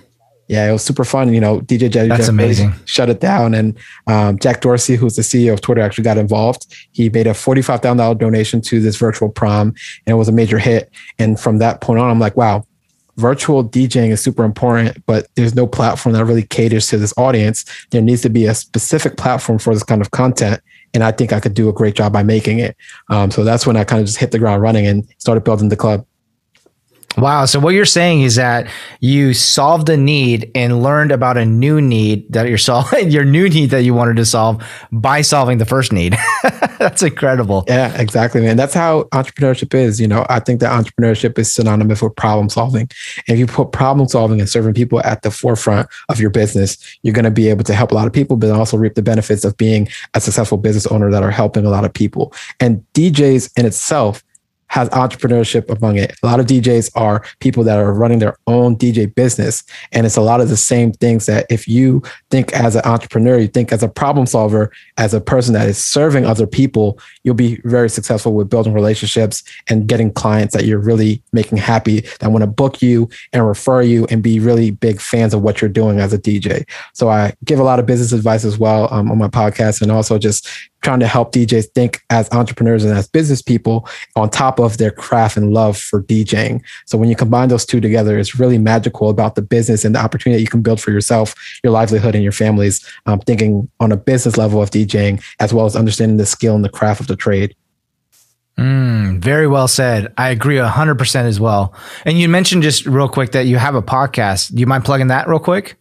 yeah, 0.47 0.69
it 0.69 0.71
was 0.71 0.83
super 0.83 1.03
fun. 1.03 1.33
You 1.33 1.41
know, 1.41 1.59
DJ 1.59 1.89
Jazzy 1.89 2.07
That's 2.07 2.21
Jeff 2.21 2.29
amazing. 2.29 2.73
shut 2.85 3.09
it 3.09 3.19
down, 3.19 3.53
and 3.53 3.77
um, 4.07 4.39
Jack 4.39 4.61
Dorsey, 4.61 4.95
who's 4.95 5.17
the 5.17 5.21
CEO 5.21 5.51
of 5.53 5.61
Twitter, 5.61 5.81
actually 5.81 6.05
got 6.05 6.17
involved. 6.17 6.73
He 6.93 7.09
made 7.09 7.27
a 7.27 7.33
forty-five 7.33 7.81
thousand 7.81 7.97
dollar 7.97 8.15
donation 8.15 8.61
to 8.61 8.79
this 8.79 8.95
virtual 8.95 9.29
prom, 9.29 9.69
and 9.69 9.75
it 10.07 10.13
was 10.13 10.29
a 10.29 10.31
major 10.31 10.57
hit. 10.57 10.89
And 11.19 11.37
from 11.39 11.57
that 11.57 11.81
point 11.81 11.99
on, 11.99 12.09
I'm 12.09 12.19
like, 12.19 12.37
wow, 12.37 12.65
virtual 13.17 13.67
DJing 13.67 14.09
is 14.09 14.21
super 14.21 14.43
important, 14.43 15.05
but 15.05 15.27
there's 15.35 15.55
no 15.55 15.67
platform 15.67 16.13
that 16.13 16.25
really 16.25 16.43
caters 16.43 16.87
to 16.87 16.97
this 16.97 17.13
audience. 17.17 17.65
There 17.89 18.01
needs 18.01 18.21
to 18.21 18.29
be 18.29 18.45
a 18.45 18.53
specific 18.53 19.17
platform 19.17 19.59
for 19.59 19.73
this 19.73 19.83
kind 19.83 20.01
of 20.01 20.11
content. 20.11 20.61
And 20.93 21.03
I 21.03 21.11
think 21.11 21.33
I 21.33 21.39
could 21.39 21.53
do 21.53 21.67
a 21.67 21.73
great 21.73 21.95
job 21.95 22.13
by 22.13 22.23
making 22.23 22.59
it. 22.59 22.77
Um, 23.09 23.29
so 23.31 23.43
that's 23.43 23.67
when 23.67 23.75
I 23.75 23.83
kind 23.83 23.99
of 23.99 24.05
just 24.05 24.17
hit 24.17 24.31
the 24.31 24.39
ground 24.39 24.61
running 24.61 24.87
and 24.87 25.07
started 25.17 25.43
building 25.43 25.69
the 25.69 25.75
club. 25.75 26.05
Wow. 27.17 27.45
So 27.45 27.59
what 27.59 27.73
you're 27.73 27.85
saying 27.85 28.21
is 28.21 28.35
that 28.35 28.67
you 28.99 29.33
solved 29.33 29.89
a 29.89 29.97
need 29.97 30.51
and 30.53 30.83
learned 30.83 31.11
about 31.11 31.35
a 31.35 31.45
new 31.45 31.81
need 31.81 32.31
that 32.31 32.47
you're 32.47 32.59
solving, 32.59 33.09
your 33.11 33.25
new 33.25 33.49
need 33.49 33.71
that 33.71 33.81
you 33.81 33.95
wanted 33.95 34.17
to 34.17 34.25
solve 34.25 34.63
by 34.91 35.21
solving 35.21 35.57
the 35.57 35.65
first 35.65 35.91
need. 35.91 36.15
That's 36.77 37.01
incredible. 37.01 37.63
Yeah, 37.67 37.99
exactly, 37.99 38.41
man. 38.41 38.55
That's 38.55 38.75
how 38.75 39.03
entrepreneurship 39.05 39.73
is. 39.73 39.99
You 39.99 40.07
know, 40.07 40.27
I 40.29 40.39
think 40.39 40.59
that 40.59 40.71
entrepreneurship 40.71 41.39
is 41.39 41.51
synonymous 41.51 42.03
with 42.03 42.15
problem 42.15 42.49
solving. 42.49 42.87
And 43.27 43.29
if 43.29 43.39
you 43.39 43.47
put 43.47 43.71
problem 43.71 44.07
solving 44.07 44.39
and 44.39 44.47
serving 44.47 44.75
people 44.75 45.01
at 45.01 45.23
the 45.23 45.31
forefront 45.31 45.89
of 46.09 46.19
your 46.19 46.29
business, 46.29 46.77
you're 47.01 47.15
going 47.15 47.25
to 47.25 47.31
be 47.31 47.49
able 47.49 47.63
to 47.63 47.73
help 47.73 47.91
a 47.91 47.95
lot 47.95 48.05
of 48.05 48.13
people, 48.13 48.37
but 48.37 48.51
also 48.51 48.77
reap 48.77 48.93
the 48.93 49.01
benefits 49.01 49.43
of 49.43 49.57
being 49.57 49.89
a 50.13 50.21
successful 50.21 50.59
business 50.59 50.85
owner 50.87 51.09
that 51.09 51.23
are 51.23 51.31
helping 51.31 51.65
a 51.65 51.69
lot 51.69 51.83
of 51.83 51.91
people. 51.91 52.31
And 52.59 52.85
DJs 52.93 53.57
in 53.57 53.65
itself 53.65 54.23
has 54.67 54.89
entrepreneurship 54.89 55.69
among 55.75 55.97
it. 55.97 56.15
A 56.23 56.25
lot 56.25 56.39
of 56.39 56.45
DJs 56.45 56.91
are 56.95 57.23
people 57.39 57.63
that 57.63 57.79
are 57.79 57.93
running 57.93 58.19
their 58.19 58.37
own 58.47 58.75
DJ 58.75 59.13
business. 59.13 59.63
And 59.91 60.05
it's 60.05 60.17
a 60.17 60.21
lot 60.21 60.41
of 60.41 60.49
the 60.49 60.57
same 60.57 60.91
things 60.91 61.25
that 61.25 61.45
if 61.49 61.67
you 61.67 62.03
think 62.29 62.53
as 62.53 62.75
an 62.75 62.81
entrepreneur, 62.85 63.37
you 63.37 63.47
think 63.47 63.71
as 63.71 63.83
a 63.83 63.89
problem 63.89 64.25
solver, 64.25 64.71
as 64.97 65.13
a 65.13 65.21
person 65.21 65.53
that 65.53 65.67
is 65.67 65.77
serving 65.77 66.25
other 66.25 66.45
people, 66.45 66.99
you'll 67.23 67.35
be 67.35 67.61
very 67.63 67.89
successful 67.89 68.33
with 68.33 68.49
building 68.49 68.73
relationships 68.73 69.43
and 69.69 69.87
getting 69.87 70.11
clients 70.11 70.53
that 70.53 70.65
you're 70.65 70.79
really 70.79 71.21
making 71.31 71.57
happy 71.57 72.01
that 72.19 72.31
want 72.31 72.43
to 72.43 72.47
book 72.47 72.81
you 72.81 73.09
and 73.33 73.47
refer 73.47 73.81
you 73.81 74.05
and 74.09 74.21
be 74.21 74.39
really 74.39 74.71
big 74.71 74.99
fans 74.99 75.33
of 75.33 75.41
what 75.41 75.61
you're 75.61 75.69
doing 75.69 75.99
as 75.99 76.13
a 76.13 76.17
DJ. 76.17 76.67
So 76.93 77.09
I 77.09 77.33
give 77.45 77.59
a 77.59 77.63
lot 77.63 77.79
of 77.79 77.85
business 77.85 78.11
advice 78.11 78.43
as 78.43 78.57
well 78.57 78.91
um, 78.93 79.11
on 79.11 79.17
my 79.17 79.27
podcast 79.27 79.81
and 79.81 79.91
also 79.91 80.17
just 80.17 80.47
trying 80.87 80.99
to 81.01 81.07
help 81.07 81.33
DJs 81.33 81.65
think 81.75 82.01
as 82.09 82.31
entrepreneurs 82.31 82.85
and 82.85 82.97
as 82.97 83.09
business 83.09 83.41
people 83.41 83.85
on 84.15 84.29
top 84.29 84.57
of 84.57 84.77
their 84.77 84.89
craft 84.89 85.35
and 85.35 85.53
love 85.53 85.77
for 85.77 86.01
DJing. 86.01 86.61
So 86.85 86.97
when 86.97 87.09
you 87.09 87.15
combine 87.15 87.49
those 87.49 87.65
two 87.65 87.81
together, 87.81 88.17
it's 88.17 88.39
really 88.39 88.57
magical 88.57 89.09
about 89.09 89.35
the 89.35 89.41
business 89.41 89.83
and 89.83 89.93
the 89.93 89.99
opportunity 89.99 90.37
that 90.37 90.43
you 90.43 90.47
can 90.47 90.61
build 90.61 90.79
for 90.79 90.91
yourself, 90.91 91.35
your 91.61 91.73
livelihood, 91.73 92.15
and 92.15 92.23
your 92.23 92.31
families. 92.31 92.87
Um, 93.05 93.19
thinking 93.19 93.69
on 93.81 93.91
a 93.91 93.97
business 93.97 94.37
level 94.37 94.61
of 94.61 94.69
DJing, 94.69 95.21
as 95.41 95.53
well 95.53 95.65
as 95.65 95.75
understanding 95.75 96.15
the 96.15 96.25
skill 96.25 96.55
and 96.55 96.63
the 96.63 96.69
craft 96.69 97.01
of 97.01 97.07
the 97.07 97.17
trade. 97.17 97.53
Mm, 98.57 99.19
very 99.19 99.45
well 99.45 99.67
said. 99.67 100.13
I 100.17 100.29
agree 100.29 100.55
100% 100.55 101.15
as 101.25 101.37
well. 101.37 101.73
And 102.05 102.17
you 102.17 102.29
mentioned 102.29 102.63
just 102.63 102.85
real 102.85 103.09
quick 103.09 103.33
that 103.33 103.45
you 103.45 103.57
have 103.57 103.75
a 103.75 103.81
podcast. 103.81 104.53
Do 104.53 104.61
you 104.61 104.67
mind 104.67 104.85
plugging 104.85 105.07
that 105.07 105.27
real 105.27 105.39
quick? 105.39 105.75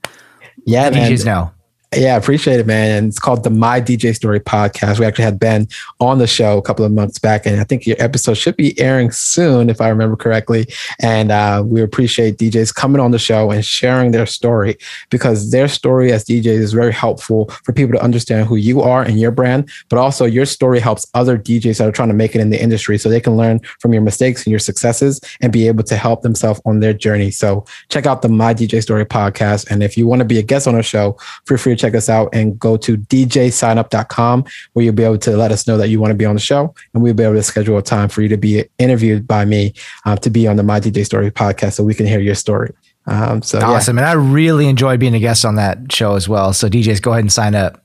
Yeah, 0.65 0.91
DJs 0.91 1.25
know. 1.25 1.53
Yeah, 1.95 2.17
appreciate 2.17 2.59
it, 2.59 2.67
man. 2.67 2.91
And 2.91 3.09
it's 3.09 3.21
called 3.21 3.45
the 3.45 3.51
My 3.51 3.81
DJ 3.81 4.15
Story 4.15 4.41
podcast. 4.41 4.99
We 4.99 5.07
actually 5.07 5.25
had 5.25 5.39
Ben 5.39 5.69
on 6.01 6.19
the 6.19 6.27
show 6.27 6.59
a 6.59 6.63
couple 6.63 6.85
of 6.85 6.91
months 6.91 7.21
back, 7.21 7.47
and 7.47 7.61
I 7.61 7.65
think 7.65 7.87
your 7.87 7.97
episode 8.01 8.35
should 8.35 8.57
be 8.57 8.79
airing 8.79 9.13
soon, 9.13 9.71
if 9.71 9.81
I 9.81 9.89
remember 9.89 10.17
correctly. 10.17 10.67
And 11.01 11.31
uh, 11.31 11.63
we 11.65 11.81
appreciate 11.81 12.39
DJs 12.39 12.75
coming 12.75 13.01
on 13.01 13.13
the 13.13 13.21
show 13.21 13.53
and 13.53 13.65
sharing 13.65 14.11
their 14.11 14.27
story 14.27 14.77
because 15.11 15.53
their 15.53 15.69
story 15.69 16.11
as 16.13 16.25
DJs 16.25 16.47
is 16.47 16.73
very 16.73 16.93
helpful 16.93 17.49
for 17.65 17.73
people 17.73 17.97
to 17.97 18.03
understand 18.03 18.49
who 18.49 18.57
you 18.57 18.83
are 18.83 19.03
and 19.03 19.21
your 19.21 19.31
brand, 19.31 19.71
but 19.89 19.99
also 19.99 20.25
your 20.25 20.45
story 20.45 20.81
helps 20.81 21.07
other 21.15 21.39
DJs 21.39 21.79
that 21.79 21.89
are 21.89 21.93
trying 21.93 22.09
to 22.09 22.15
make 22.15 22.35
it 22.35 22.41
in 22.41 22.51
the 22.51 22.61
industry 22.61 22.99
so 22.99 23.09
they 23.09 23.21
can 23.21 23.37
learn 23.37 23.61
from 23.79 23.93
your 23.93 24.03
mistakes 24.03 24.45
and 24.45 24.51
your 24.51 24.59
successes 24.59 25.21
and 25.41 25.53
be 25.53 25.69
able 25.69 25.85
to 25.85 25.97
help 25.97 26.23
themselves 26.23 26.61
on 26.67 26.81
their 26.81 26.93
journey. 26.93 27.31
So 27.31 27.65
check 27.91 28.07
out 28.07 28.23
the 28.23 28.29
My 28.29 28.53
DJ 28.53 28.83
Story 28.83 29.07
podcast. 29.07 29.71
And 29.71 29.85
if 29.85 29.97
you 29.97 30.09
want 30.09 30.19
to 30.19 30.27
be 30.27 30.39
a 30.39 30.43
guest 30.43 30.67
on 30.67 30.75
our 30.75 30.83
show, 30.83 31.17
feel 31.47 31.57
free 31.57 31.76
check 31.77 31.95
us 31.95 32.09
out 32.09 32.29
and 32.33 32.59
go 32.59 32.77
to 32.77 32.97
djsignup.com 32.97 34.45
where 34.73 34.85
you'll 34.85 34.95
be 34.95 35.05
able 35.05 35.19
to 35.19 35.37
let 35.37 35.53
us 35.53 35.67
know 35.67 35.77
that 35.77 35.89
you 35.89 36.01
want 36.01 36.11
to 36.11 36.17
be 36.17 36.25
on 36.25 36.35
the 36.35 36.41
show 36.41 36.75
and 36.95 37.03
we'll 37.03 37.15
be 37.15 37.23
able 37.23 37.35
to 37.35 37.43
schedule 37.43 37.79
a 37.79 37.83
time 37.83 38.09
for 38.09 38.23
you 38.23 38.29
to 38.29 38.37
be 38.37 38.65
interviewed 38.79 39.27
by 39.27 39.45
me 39.45 39.73
uh, 40.05 40.17
to 40.17 40.31
be 40.31 40.47
on 40.49 40.57
the 40.57 40.63
My 40.63 40.81
DJ 40.81 41.05
Story 41.05 41.31
podcast 41.31 41.75
so 41.75 41.85
we 41.85 41.95
can 41.95 42.07
hear 42.07 42.21
your 42.21 42.35
story. 42.35 42.73
Um, 43.07 43.43
so 43.43 43.61
awesome. 43.61 43.99
Yeah. 43.99 44.11
And 44.11 44.11
I 44.11 44.13
really 44.15 44.69
enjoyed 44.69 44.99
being 44.99 45.15
a 45.15 45.21
guest 45.21 45.45
on 45.45 45.55
that 45.57 45.93
show 45.93 46.15
as 46.15 46.29
well. 46.29 46.53
So 46.53 46.69
DJs, 46.69 47.01
go 47.03 47.13
ahead 47.13 47.25
and 47.25 47.33
sign 47.33 47.55
up. 47.55 47.83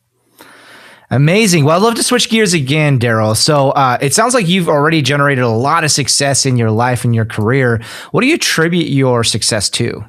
Amazing. 1.12 1.66
Well, 1.66 1.76
I'd 1.76 1.84
love 1.84 1.96
to 1.96 2.04
switch 2.04 2.30
gears 2.30 2.54
again, 2.54 2.98
Darrel. 2.98 3.36
So 3.36 3.72
uh, 3.72 3.98
it 4.02 4.14
sounds 4.14 4.34
like 4.34 4.48
you've 4.48 4.70
already 4.70 5.02
generated 5.02 5.44
a 5.44 5.50
lot 5.50 5.84
of 5.84 5.92
success 5.92 6.46
in 6.46 6.58
your 6.58 6.72
life 6.72 7.04
and 7.04 7.14
your 7.14 7.26
career. 7.26 7.82
What 8.12 8.22
do 8.22 8.28
you 8.28 8.36
attribute 8.36 8.88
your 8.88 9.26
success 9.26 9.70
to? 9.72 10.06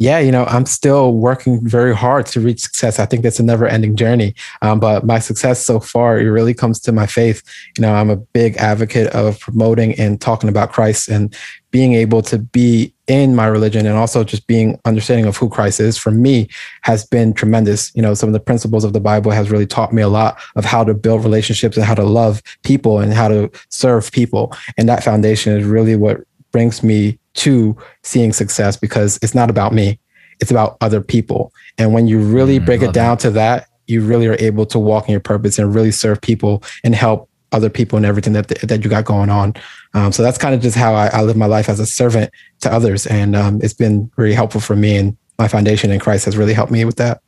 Yeah, 0.00 0.18
you 0.18 0.32
know, 0.32 0.44
I'm 0.46 0.64
still 0.64 1.12
working 1.12 1.60
very 1.62 1.94
hard 1.94 2.24
to 2.28 2.40
reach 2.40 2.60
success. 2.60 2.98
I 2.98 3.04
think 3.04 3.22
that's 3.22 3.38
a 3.38 3.42
never 3.42 3.66
ending 3.66 3.96
journey. 3.96 4.34
Um, 4.62 4.80
but 4.80 5.04
my 5.04 5.18
success 5.18 5.62
so 5.62 5.78
far, 5.78 6.18
it 6.18 6.24
really 6.24 6.54
comes 6.54 6.80
to 6.80 6.92
my 6.92 7.04
faith. 7.04 7.42
You 7.76 7.82
know, 7.82 7.92
I'm 7.92 8.08
a 8.08 8.16
big 8.16 8.56
advocate 8.56 9.08
of 9.08 9.38
promoting 9.40 9.92
and 10.00 10.18
talking 10.18 10.48
about 10.48 10.72
Christ 10.72 11.10
and 11.10 11.36
being 11.70 11.92
able 11.92 12.22
to 12.22 12.38
be 12.38 12.94
in 13.08 13.36
my 13.36 13.46
religion 13.46 13.84
and 13.84 13.94
also 13.98 14.24
just 14.24 14.46
being 14.46 14.80
understanding 14.86 15.26
of 15.26 15.36
who 15.36 15.50
Christ 15.50 15.80
is 15.80 15.98
for 15.98 16.10
me 16.10 16.48
has 16.80 17.04
been 17.04 17.34
tremendous. 17.34 17.94
You 17.94 18.00
know, 18.00 18.14
some 18.14 18.30
of 18.30 18.32
the 18.32 18.40
principles 18.40 18.84
of 18.84 18.94
the 18.94 19.00
Bible 19.00 19.32
has 19.32 19.50
really 19.50 19.66
taught 19.66 19.92
me 19.92 20.00
a 20.00 20.08
lot 20.08 20.40
of 20.56 20.64
how 20.64 20.82
to 20.82 20.94
build 20.94 21.24
relationships 21.24 21.76
and 21.76 21.84
how 21.84 21.94
to 21.94 22.04
love 22.04 22.42
people 22.62 23.00
and 23.00 23.12
how 23.12 23.28
to 23.28 23.50
serve 23.68 24.10
people. 24.12 24.56
And 24.78 24.88
that 24.88 25.04
foundation 25.04 25.58
is 25.58 25.66
really 25.66 25.94
what 25.94 26.22
brings 26.52 26.82
me 26.82 27.19
to 27.34 27.76
seeing 28.02 28.32
success 28.32 28.76
because 28.76 29.18
it's 29.22 29.34
not 29.34 29.50
about 29.50 29.72
me, 29.72 29.98
it's 30.40 30.50
about 30.50 30.76
other 30.80 31.00
people. 31.00 31.52
And 31.78 31.92
when 31.92 32.06
you 32.06 32.18
really 32.18 32.58
mm, 32.58 32.66
break 32.66 32.82
it 32.82 32.92
down 32.92 33.16
that. 33.16 33.20
to 33.20 33.30
that, 33.32 33.68
you 33.86 34.02
really 34.02 34.26
are 34.26 34.36
able 34.38 34.66
to 34.66 34.78
walk 34.78 35.08
in 35.08 35.12
your 35.12 35.20
purpose 35.20 35.58
and 35.58 35.74
really 35.74 35.90
serve 35.90 36.20
people 36.20 36.62
and 36.84 36.94
help 36.94 37.28
other 37.52 37.68
people 37.68 37.96
and 37.96 38.06
everything 38.06 38.32
that 38.32 38.48
that 38.48 38.84
you 38.84 38.90
got 38.90 39.04
going 39.04 39.28
on. 39.28 39.54
Um, 39.94 40.12
so 40.12 40.22
that's 40.22 40.38
kind 40.38 40.54
of 40.54 40.60
just 40.60 40.76
how 40.76 40.94
I, 40.94 41.08
I, 41.08 41.22
live 41.22 41.36
my 41.36 41.46
life 41.46 41.68
as 41.68 41.80
a 41.80 41.86
servant 41.86 42.32
to 42.60 42.72
others, 42.72 43.06
and 43.06 43.34
um, 43.34 43.60
it's 43.62 43.74
been 43.74 44.10
really 44.16 44.34
helpful 44.34 44.60
for 44.60 44.76
me. 44.76 44.96
And 44.96 45.16
my 45.38 45.48
foundation 45.48 45.90
in 45.90 45.98
Christ 45.98 46.26
has 46.26 46.36
really 46.36 46.54
helped 46.54 46.70
me 46.70 46.84
with 46.84 46.96
that. 46.96 47.22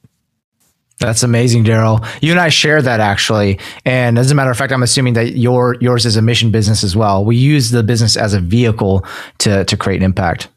That's 0.99 1.23
amazing, 1.23 1.65
Darrel. 1.65 2.05
You 2.21 2.31
and 2.31 2.41
I 2.41 2.49
share 2.49 2.81
that 2.81 3.01
actually. 3.01 3.59
And 3.85 4.19
as 4.19 4.31
a 4.31 4.35
matter 4.35 4.51
of 4.51 4.57
fact, 4.57 4.73
I'm 4.73 4.83
assuming 4.83 5.15
that 5.15 5.37
your 5.37 5.77
yours 5.81 6.07
is 6.07 6.17
a 6.17 6.23
mission 6.23 6.51
business 6.51 6.85
as 6.85 6.95
well. 6.95 7.25
We 7.25 7.37
use 7.37 7.71
the 7.71 7.83
business 7.83 8.17
as 8.17 8.35
a 8.35 8.41
vehicle 8.41 9.05
to 9.39 9.65
to 9.65 9.77
create 9.77 9.97
an 9.97 10.05
impact. 10.05 10.49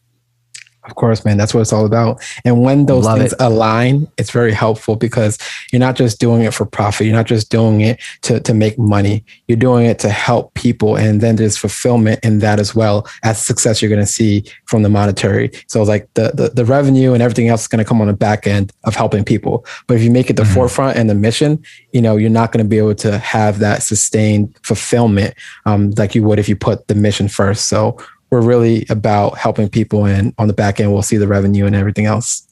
Of 0.85 0.95
course, 0.95 1.25
man. 1.25 1.37
That's 1.37 1.53
what 1.53 1.61
it's 1.61 1.73
all 1.73 1.85
about. 1.85 2.23
And 2.43 2.61
when 2.61 2.85
those 2.85 3.05
Love 3.05 3.17
things 3.17 3.33
it. 3.33 3.41
align, 3.41 4.07
it's 4.17 4.29
very 4.29 4.53
helpful 4.53 4.95
because 4.95 5.37
you're 5.71 5.79
not 5.79 5.95
just 5.95 6.19
doing 6.19 6.43
it 6.43 6.53
for 6.53 6.65
profit. 6.65 7.07
You're 7.07 7.15
not 7.15 7.25
just 7.25 7.49
doing 7.49 7.81
it 7.81 7.99
to, 8.21 8.39
to 8.41 8.53
make 8.53 8.77
money. 8.77 9.23
You're 9.47 9.57
doing 9.57 9.85
it 9.85 9.97
to 9.99 10.09
help 10.09 10.53
people. 10.53 10.95
And 10.95 11.21
then 11.21 11.37
there's 11.37 11.57
fulfillment 11.57 12.19
in 12.23 12.39
that 12.39 12.59
as 12.59 12.75
well 12.75 13.07
as 13.23 13.43
success 13.43 13.81
you're 13.81 13.89
going 13.89 14.01
to 14.01 14.05
see 14.05 14.43
from 14.65 14.83
the 14.83 14.89
monetary. 14.89 15.51
So 15.67 15.81
like 15.81 16.07
the, 16.13 16.31
the, 16.33 16.49
the 16.49 16.65
revenue 16.65 17.13
and 17.13 17.23
everything 17.23 17.47
else 17.47 17.61
is 17.61 17.67
going 17.67 17.83
to 17.83 17.87
come 17.87 17.99
on 17.99 18.07
the 18.07 18.13
back 18.13 18.45
end 18.45 18.71
of 18.83 18.95
helping 18.95 19.23
people. 19.23 19.65
But 19.87 19.97
if 19.97 20.03
you 20.03 20.11
make 20.11 20.29
it 20.29 20.35
the 20.35 20.43
mm-hmm. 20.43 20.53
forefront 20.53 20.97
and 20.97 21.09
the 21.09 21.15
mission, 21.15 21.63
you 21.93 22.01
know, 22.01 22.15
you're 22.15 22.29
not 22.29 22.51
going 22.51 22.63
to 22.63 22.69
be 22.69 22.77
able 22.77 22.95
to 22.95 23.17
have 23.17 23.59
that 23.59 23.81
sustained 23.81 24.55
fulfillment 24.61 25.33
um, 25.65 25.91
like 25.97 26.13
you 26.13 26.23
would 26.23 26.37
if 26.37 26.47
you 26.47 26.55
put 26.55 26.87
the 26.87 26.95
mission 26.95 27.27
first. 27.27 27.67
So 27.67 27.97
we're 28.35 28.45
really 28.45 28.85
about 28.89 29.37
helping 29.37 29.69
people 29.69 30.05
and 30.05 30.33
on 30.37 30.47
the 30.47 30.53
back 30.53 30.79
end 30.79 30.91
we'll 30.91 31.01
see 31.01 31.17
the 31.17 31.27
revenue 31.27 31.65
and 31.65 31.75
everything 31.75 32.05
else 32.05 32.45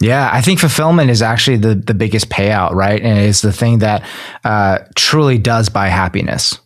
yeah, 0.00 0.30
I 0.32 0.40
think 0.40 0.60
fulfillment 0.60 1.10
is 1.10 1.22
actually 1.22 1.56
the 1.56 1.74
the 1.74 1.94
biggest 1.94 2.28
payout, 2.28 2.72
right? 2.72 3.02
And 3.02 3.18
it's 3.18 3.42
the 3.42 3.52
thing 3.52 3.78
that 3.78 4.08
uh, 4.44 4.78
truly 4.94 5.38
does 5.38 5.68
buy 5.68 5.88
happiness, 5.88 6.60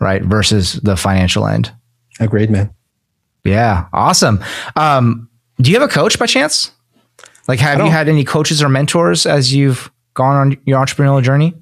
right? 0.00 0.22
Versus 0.22 0.74
the 0.74 0.96
financial 0.96 1.46
end. 1.46 1.70
Agreed, 2.18 2.50
man. 2.50 2.72
Yeah, 3.44 3.88
awesome. 3.92 4.42
Um, 4.74 5.28
do 5.60 5.70
you 5.70 5.78
have 5.78 5.88
a 5.88 5.92
coach 5.92 6.18
by 6.18 6.26
chance? 6.26 6.70
Like, 7.48 7.58
have 7.58 7.80
you 7.80 7.90
had 7.90 8.08
any 8.08 8.24
coaches 8.24 8.62
or 8.62 8.68
mentors 8.68 9.26
as 9.26 9.52
you've 9.52 9.90
gone 10.14 10.36
on 10.36 10.56
your 10.64 10.78
entrepreneurial 10.78 11.22
journey? 11.22 11.54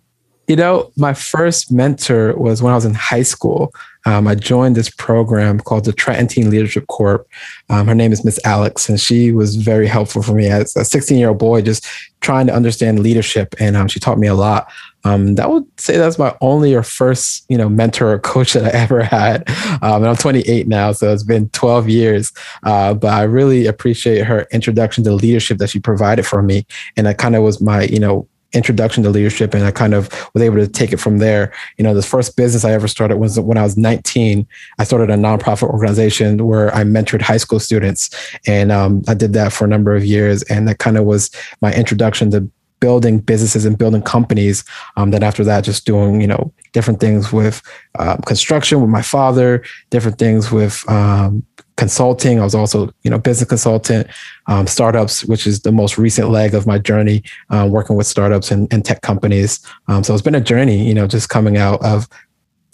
You 0.47 0.57
know, 0.57 0.93
my 0.97 1.15
first 1.15 1.73
mentor 1.73 2.37
was 2.37 2.63
when 2.63 2.73
I 2.73 2.77
was 2.77 2.85
in 2.85 2.95
high 2.95 3.23
school. 3.23 3.73
Um, 4.07 4.27
I 4.27 4.35
joined 4.35 4.77
this 4.77 4.91
program 4.91 5.61
called 5.61 5.85
the 5.85 5.93
Trenton 5.93 6.29
Teen 6.29 6.51
Leadership 6.51 6.87
Corp. 6.87 7.29
Um, 7.69 7.87
her 7.87 7.95
name 7.95 8.13
is 8.13 8.25
Miss 8.25 8.41
Alex, 8.45 8.89
and 8.89 9.01
she 9.01 9.33
was 9.33 9.57
very 9.57 9.87
helpful 9.87 10.23
for 10.23 10.33
me 10.33 10.47
as 10.47 10.75
a 10.77 10.85
16 10.85 11.19
year 11.19 11.29
old 11.29 11.39
boy, 11.39 11.63
just 11.63 11.87
trying 12.21 12.47
to 12.47 12.55
understand 12.55 13.01
leadership. 13.01 13.55
And 13.59 13.77
um, 13.77 13.89
she 13.89 14.01
taught 14.01 14.19
me 14.19 14.27
a 14.27 14.35
lot. 14.35 14.71
Um, 15.05 15.35
that 15.37 15.51
would 15.51 15.65
say 15.81 15.97
that's 15.97 16.19
my 16.19 16.37
only 16.41 16.75
or 16.75 16.83
first, 16.83 17.47
you 17.49 17.57
know, 17.57 17.69
mentor 17.69 18.13
or 18.13 18.19
coach 18.19 18.53
that 18.55 18.75
I 18.75 18.79
ever 18.79 19.03
had. 19.03 19.49
Um, 19.83 20.03
and 20.03 20.09
I'm 20.09 20.17
28 20.17 20.67
now, 20.67 20.93
so 20.93 21.13
it's 21.13 21.23
been 21.23 21.49
12 21.51 21.89
years. 21.89 22.33
Uh, 22.63 22.95
but 22.95 23.13
I 23.13 23.23
really 23.23 23.67
appreciate 23.67 24.25
her 24.25 24.47
introduction 24.53 25.05
to 25.05 25.13
leadership 25.13 25.59
that 25.59 25.71
she 25.71 25.81
provided 25.81 26.27
for 26.27 26.43
me, 26.43 26.67
and 26.97 27.07
that 27.07 27.19
kind 27.19 27.37
of 27.37 27.43
was 27.43 27.61
my, 27.61 27.83
you 27.85 27.99
know, 27.99 28.29
introduction 28.53 29.03
to 29.05 29.11
leadership 29.11 29.55
and 29.55 29.65
I 29.65 29.71
kind 29.71 29.95
of 29.95 30.09
was 30.35 30.43
able 30.43 30.57
to 30.57 30.69
take 30.69 30.93
it 30.93 30.99
from 30.99 31.19
there. 31.19 31.53
You 31.77 31.85
know, 31.85 31.95
the 31.95 32.03
first 32.03 32.37
business 32.37 32.65
I 32.65 32.73
ever 32.73 32.89
started 32.89 33.19
was 33.19 33.39
when 33.39 33.59
I 33.59 33.63
was 33.63 33.77
19. 33.77 34.47
I 34.79 34.85
started 34.85 35.11
a 35.11 35.17
nonprofit 35.17 35.69
organization 35.69 36.47
where 36.47 36.75
I 36.75 36.83
mentored 36.83 37.23
high 37.23 37.37
school 37.37 37.61
students. 37.61 38.11
And 38.47 38.73
um, 38.73 39.03
I 39.09 39.15
did 39.15 39.33
that 39.35 39.53
for 39.53 39.65
a 39.65 39.69
number 39.69 39.95
of 39.95 40.05
years. 40.05 40.43
And 40.45 40.67
that 40.69 40.79
kind 40.79 40.97
of 40.97 41.05
was 41.05 41.31
my 41.61 41.73
introduction 41.73 42.31
to 42.33 42.51
building 42.81 43.19
businesses 43.19 43.65
and 43.65 43.79
building 43.79 44.03
companies. 44.03 44.65
Um, 44.97 45.11
then 45.11 45.23
after 45.23 45.45
that, 45.45 45.65
just 45.65 45.87
doing, 45.87 46.21
you 46.21 46.27
know, 46.27 46.53
different 46.73 47.01
things 47.01 47.33
with 47.33 47.63
uh, 47.99 48.17
construction 48.27 48.81
with 48.81 48.91
my 48.91 49.03
father, 49.03 49.63
different 49.91 50.19
things 50.19 50.51
with 50.51 50.89
um, 50.89 51.45
consulting. 51.77 52.41
I 52.41 52.45
was 52.45 52.55
also, 52.55 52.93
you 53.03 53.11
know, 53.11 53.19
business 53.19 53.49
consultant, 53.49 54.07
um, 54.47 54.67
startups, 54.67 55.25
which 55.25 55.47
is 55.47 55.61
the 55.61 55.73
most 55.73 55.99
recent 55.99 56.31
leg 56.31 56.55
of 56.55 56.67
my 56.67 56.79
journey, 56.79 57.23
uh, 57.51 57.69
working 57.71 57.97
with 57.97 58.07
startups 58.07 58.51
and, 58.51 58.73
and 58.73 58.85
tech 58.85 59.03
companies. 59.03 59.61
Um, 59.89 60.05
so 60.05 60.13
it's 60.13 60.23
been 60.23 60.35
a 60.35 60.41
journey, 60.41 60.87
you 60.87 60.95
know, 60.95 61.07
just 61.07 61.29
coming 61.29 61.57
out 61.57 61.83
of 61.83 62.09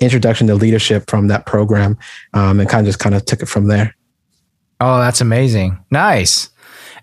introduction 0.00 0.46
to 0.48 0.54
leadership 0.54 1.08
from 1.08 1.28
that 1.28 1.46
program, 1.46 1.96
um, 2.34 2.60
and 2.60 2.68
kind 2.68 2.86
of 2.86 2.86
just 2.86 2.98
kind 2.98 3.14
of 3.14 3.24
took 3.24 3.42
it 3.42 3.48
from 3.48 3.68
there. 3.68 3.94
Oh, 4.78 4.98
that's 4.98 5.22
amazing! 5.22 5.78
Nice. 5.90 6.50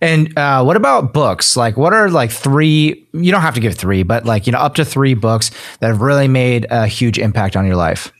And 0.03 0.37
uh, 0.37 0.63
what 0.63 0.75
about 0.75 1.13
books? 1.13 1.55
Like, 1.55 1.77
what 1.77 1.93
are 1.93 2.09
like 2.09 2.29
three? 2.29 3.07
You 3.13 3.31
don't 3.31 3.41
have 3.41 3.53
to 3.55 3.61
give 3.61 3.75
three, 3.75 4.03
but 4.03 4.25
like 4.25 4.45
you 4.45 4.51
know, 4.51 4.59
up 4.59 4.75
to 4.75 4.83
three 4.83 5.13
books 5.13 5.49
that 5.79 5.87
have 5.87 6.01
really 6.01 6.27
made 6.27 6.67
a 6.69 6.87
huge 6.87 7.17
impact 7.17 7.55
on 7.55 7.65
your 7.65 7.77
life 7.77 8.11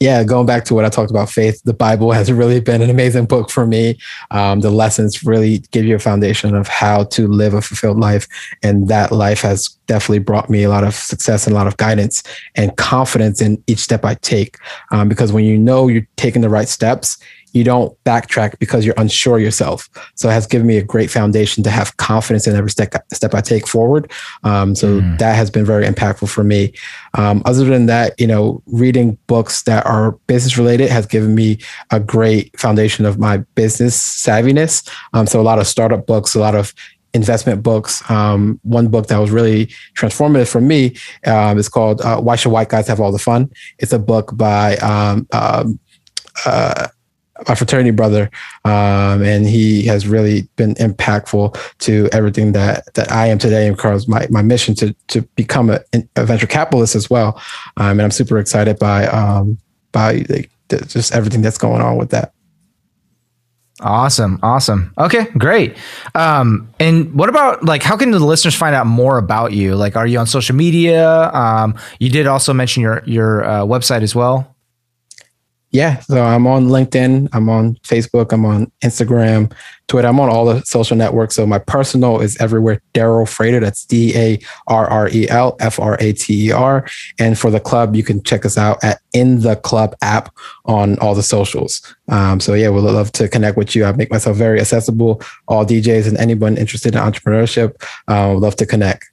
yeah, 0.00 0.24
going 0.24 0.46
back 0.46 0.64
to 0.64 0.74
what 0.74 0.86
I 0.86 0.88
talked 0.88 1.10
about, 1.10 1.28
faith, 1.28 1.62
the 1.64 1.74
Bible 1.74 2.10
has 2.12 2.32
really 2.32 2.58
been 2.58 2.80
an 2.80 2.88
amazing 2.90 3.26
book 3.26 3.50
for 3.50 3.66
me. 3.66 3.98
Um, 4.30 4.60
the 4.60 4.70
lessons 4.70 5.22
really 5.22 5.58
give 5.70 5.84
you 5.84 5.94
a 5.94 5.98
foundation 5.98 6.56
of 6.56 6.66
how 6.66 7.04
to 7.04 7.28
live 7.28 7.52
a 7.52 7.60
fulfilled 7.60 8.00
life. 8.00 8.26
And 8.62 8.88
that 8.88 9.12
life 9.12 9.42
has 9.42 9.68
definitely 9.86 10.20
brought 10.20 10.48
me 10.48 10.62
a 10.62 10.70
lot 10.70 10.84
of 10.84 10.94
success 10.94 11.46
and 11.46 11.54
a 11.54 11.58
lot 11.58 11.66
of 11.66 11.76
guidance 11.76 12.22
and 12.54 12.74
confidence 12.76 13.42
in 13.42 13.62
each 13.66 13.78
step 13.78 14.04
I 14.04 14.14
take. 14.14 14.56
Um, 14.90 15.08
because 15.08 15.32
when 15.32 15.44
you 15.44 15.58
know 15.58 15.86
you're 15.86 16.06
taking 16.16 16.40
the 16.40 16.48
right 16.48 16.68
steps, 16.68 17.18
you 17.52 17.64
don't 17.64 17.96
backtrack 18.04 18.58
because 18.58 18.84
you're 18.84 18.94
unsure 18.96 19.38
yourself. 19.38 19.88
So 20.14 20.28
it 20.28 20.32
has 20.32 20.46
given 20.46 20.66
me 20.66 20.76
a 20.76 20.82
great 20.82 21.10
foundation 21.10 21.62
to 21.64 21.70
have 21.70 21.96
confidence 21.96 22.46
in 22.46 22.56
every 22.56 22.70
step, 22.70 22.94
step 23.12 23.34
I 23.34 23.40
take 23.40 23.66
forward. 23.66 24.10
Um, 24.44 24.74
so 24.74 25.00
mm. 25.00 25.18
that 25.18 25.34
has 25.36 25.50
been 25.50 25.64
very 25.64 25.86
impactful 25.86 26.28
for 26.28 26.44
me. 26.44 26.72
Um, 27.14 27.42
other 27.44 27.64
than 27.64 27.86
that, 27.86 28.18
you 28.20 28.26
know, 28.26 28.62
reading 28.66 29.18
books 29.26 29.62
that 29.62 29.84
are 29.86 30.12
business 30.26 30.56
related 30.56 30.90
has 30.90 31.06
given 31.06 31.34
me 31.34 31.58
a 31.90 32.00
great 32.00 32.58
foundation 32.58 33.04
of 33.04 33.18
my 33.18 33.38
business 33.54 33.98
savviness. 33.98 34.88
Um, 35.12 35.26
so 35.26 35.40
a 35.40 35.42
lot 35.42 35.58
of 35.58 35.66
startup 35.66 36.06
books, 36.06 36.34
a 36.34 36.40
lot 36.40 36.54
of 36.54 36.72
investment 37.12 37.62
books. 37.62 38.08
Um, 38.08 38.60
one 38.62 38.88
book 38.88 39.08
that 39.08 39.18
was 39.18 39.30
really 39.30 39.66
transformative 39.96 40.50
for 40.50 40.60
me 40.60 40.96
um, 41.26 41.58
is 41.58 41.68
called 41.68 42.00
uh, 42.02 42.20
"Why 42.20 42.36
Should 42.36 42.52
White 42.52 42.68
Guys 42.68 42.86
Have 42.86 43.00
All 43.00 43.10
the 43.10 43.18
Fun." 43.18 43.50
It's 43.78 43.92
a 43.92 43.98
book 43.98 44.36
by 44.36 44.76
um, 44.76 45.26
um 45.32 45.80
uh, 46.46 46.88
my 47.50 47.56
fraternity 47.56 47.90
brother, 47.90 48.30
um, 48.64 49.24
and 49.24 49.44
he 49.44 49.82
has 49.82 50.06
really 50.06 50.42
been 50.54 50.74
impactful 50.76 51.58
to 51.78 52.08
everything 52.12 52.52
that 52.52 52.94
that 52.94 53.10
I 53.10 53.26
am 53.26 53.38
today, 53.38 53.66
and 53.66 53.76
because 53.76 54.06
my 54.06 54.28
my 54.30 54.40
mission 54.40 54.76
to 54.76 54.94
to 55.08 55.22
become 55.34 55.68
a, 55.68 55.80
a 56.14 56.24
venture 56.24 56.46
capitalist 56.46 56.94
as 56.94 57.10
well. 57.10 57.42
Um, 57.76 57.92
and 57.98 58.02
I'm 58.02 58.12
super 58.12 58.38
excited 58.38 58.78
by 58.78 59.06
um, 59.08 59.58
by 59.90 60.24
just 60.68 61.12
everything 61.12 61.42
that's 61.42 61.58
going 61.58 61.82
on 61.82 61.96
with 61.96 62.10
that. 62.10 62.32
Awesome. 63.80 64.38
Awesome. 64.44 64.92
Okay, 64.96 65.24
great. 65.36 65.76
Um, 66.14 66.72
and 66.78 67.12
what 67.14 67.28
about 67.28 67.64
like 67.64 67.82
how 67.82 67.96
can 67.96 68.12
the 68.12 68.20
listeners 68.20 68.54
find 68.54 68.76
out 68.76 68.86
more 68.86 69.18
about 69.18 69.52
you? 69.52 69.74
Like 69.74 69.96
are 69.96 70.06
you 70.06 70.20
on 70.20 70.26
social 70.26 70.54
media? 70.54 71.32
Um, 71.32 71.76
you 71.98 72.10
did 72.10 72.28
also 72.28 72.54
mention 72.54 72.80
your 72.80 73.02
your 73.06 73.44
uh, 73.44 73.62
website 73.62 74.02
as 74.02 74.14
well 74.14 74.54
yeah, 75.72 76.00
so 76.00 76.20
I'm 76.20 76.46
on 76.48 76.66
LinkedIn, 76.66 77.28
I'm 77.32 77.48
on 77.48 77.76
Facebook, 77.76 78.32
I'm 78.32 78.44
on 78.44 78.72
Instagram, 78.82 79.52
Twitter, 79.86 80.08
I'm 80.08 80.18
on 80.18 80.28
all 80.28 80.44
the 80.44 80.62
social 80.62 80.96
networks. 80.96 81.36
So 81.36 81.46
my 81.46 81.60
personal 81.60 82.20
is 82.20 82.36
everywhere. 82.40 82.80
Darrel 82.92 83.26
Frater, 83.26 83.60
that's 83.60 83.84
D 83.84 84.16
A 84.16 84.40
R 84.66 84.88
R 84.88 85.08
E 85.10 85.28
L 85.28 85.56
F 85.60 85.78
R 85.78 85.96
A 86.00 86.12
T 86.12 86.48
E 86.48 86.50
R. 86.50 86.86
And 87.18 87.38
for 87.38 87.50
the 87.50 87.60
club, 87.60 87.94
you 87.94 88.02
can 88.02 88.22
check 88.22 88.44
us 88.44 88.58
out 88.58 88.82
at 88.82 89.00
In 89.12 89.40
the 89.40 89.56
Club 89.56 89.94
app 90.02 90.34
on 90.64 90.98
all 90.98 91.14
the 91.14 91.22
socials. 91.22 91.82
Um, 92.08 92.40
so 92.40 92.54
yeah, 92.54 92.70
we'd 92.70 92.80
love 92.80 93.12
to 93.12 93.28
connect 93.28 93.56
with 93.56 93.76
you. 93.76 93.84
I 93.84 93.92
make 93.92 94.10
myself 94.10 94.36
very 94.36 94.60
accessible. 94.60 95.22
All 95.46 95.64
DJs 95.64 96.08
and 96.08 96.16
anyone 96.18 96.56
interested 96.56 96.94
in 96.94 97.00
entrepreneurship, 97.00 97.74
uh, 98.08 98.34
love 98.34 98.56
to 98.56 98.66
connect. 98.66 99.09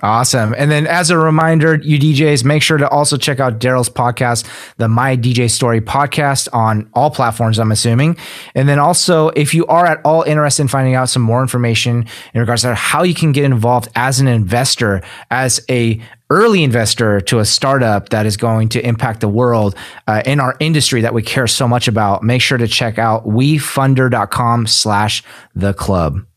Awesome. 0.00 0.54
And 0.56 0.70
then 0.70 0.86
as 0.86 1.10
a 1.10 1.18
reminder, 1.18 1.74
you 1.74 1.98
DJs, 1.98 2.44
make 2.44 2.62
sure 2.62 2.78
to 2.78 2.88
also 2.88 3.16
check 3.16 3.40
out 3.40 3.58
Darrel's 3.58 3.90
podcast, 3.90 4.48
the 4.76 4.86
My 4.86 5.16
DJ 5.16 5.50
Story 5.50 5.80
podcast 5.80 6.48
on 6.52 6.88
all 6.94 7.10
platforms, 7.10 7.58
I'm 7.58 7.72
assuming. 7.72 8.16
And 8.54 8.68
then 8.68 8.78
also, 8.78 9.30
if 9.30 9.54
you 9.54 9.66
are 9.66 9.86
at 9.86 10.00
all 10.04 10.22
interested 10.22 10.62
in 10.62 10.68
finding 10.68 10.94
out 10.94 11.08
some 11.08 11.22
more 11.22 11.42
information 11.42 12.06
in 12.32 12.40
regards 12.40 12.62
to 12.62 12.76
how 12.76 13.02
you 13.02 13.14
can 13.14 13.32
get 13.32 13.42
involved 13.42 13.88
as 13.96 14.20
an 14.20 14.28
investor, 14.28 15.02
as 15.32 15.60
a 15.68 16.00
early 16.30 16.62
investor 16.62 17.20
to 17.22 17.40
a 17.40 17.44
startup 17.44 18.10
that 18.10 18.24
is 18.24 18.36
going 18.36 18.68
to 18.68 18.86
impact 18.86 19.20
the 19.20 19.28
world 19.28 19.74
uh, 20.06 20.22
in 20.24 20.38
our 20.38 20.54
industry 20.60 21.00
that 21.00 21.12
we 21.12 21.22
care 21.22 21.48
so 21.48 21.66
much 21.66 21.88
about, 21.88 22.22
make 22.22 22.40
sure 22.40 22.58
to 22.58 22.68
check 22.68 23.00
out 23.00 23.26
wefunder.com 23.26 24.64
slash 24.68 25.24
the 25.56 25.74
club. 25.74 26.27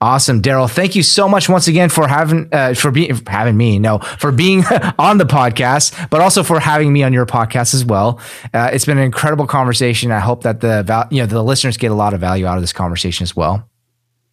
Awesome, 0.00 0.40
Darrel. 0.40 0.68
Thank 0.68 0.94
you 0.94 1.02
so 1.02 1.28
much 1.28 1.48
once 1.48 1.66
again 1.66 1.88
for 1.88 2.06
having 2.06 2.48
uh, 2.52 2.74
for 2.74 2.92
being 2.92 3.20
having 3.26 3.56
me. 3.56 3.80
No, 3.80 3.98
for 3.98 4.30
being 4.30 4.62
on 4.98 5.18
the 5.18 5.24
podcast, 5.24 6.08
but 6.08 6.20
also 6.20 6.44
for 6.44 6.60
having 6.60 6.92
me 6.92 7.02
on 7.02 7.12
your 7.12 7.26
podcast 7.26 7.74
as 7.74 7.84
well. 7.84 8.20
Uh, 8.54 8.70
it's 8.72 8.84
been 8.84 8.98
an 8.98 9.04
incredible 9.04 9.46
conversation. 9.46 10.12
I 10.12 10.20
hope 10.20 10.44
that 10.44 10.60
the 10.60 11.08
you 11.10 11.20
know 11.20 11.26
the 11.26 11.42
listeners 11.42 11.76
get 11.76 11.90
a 11.90 11.96
lot 11.96 12.14
of 12.14 12.20
value 12.20 12.46
out 12.46 12.56
of 12.56 12.62
this 12.62 12.72
conversation 12.72 13.24
as 13.24 13.34
well. 13.34 13.68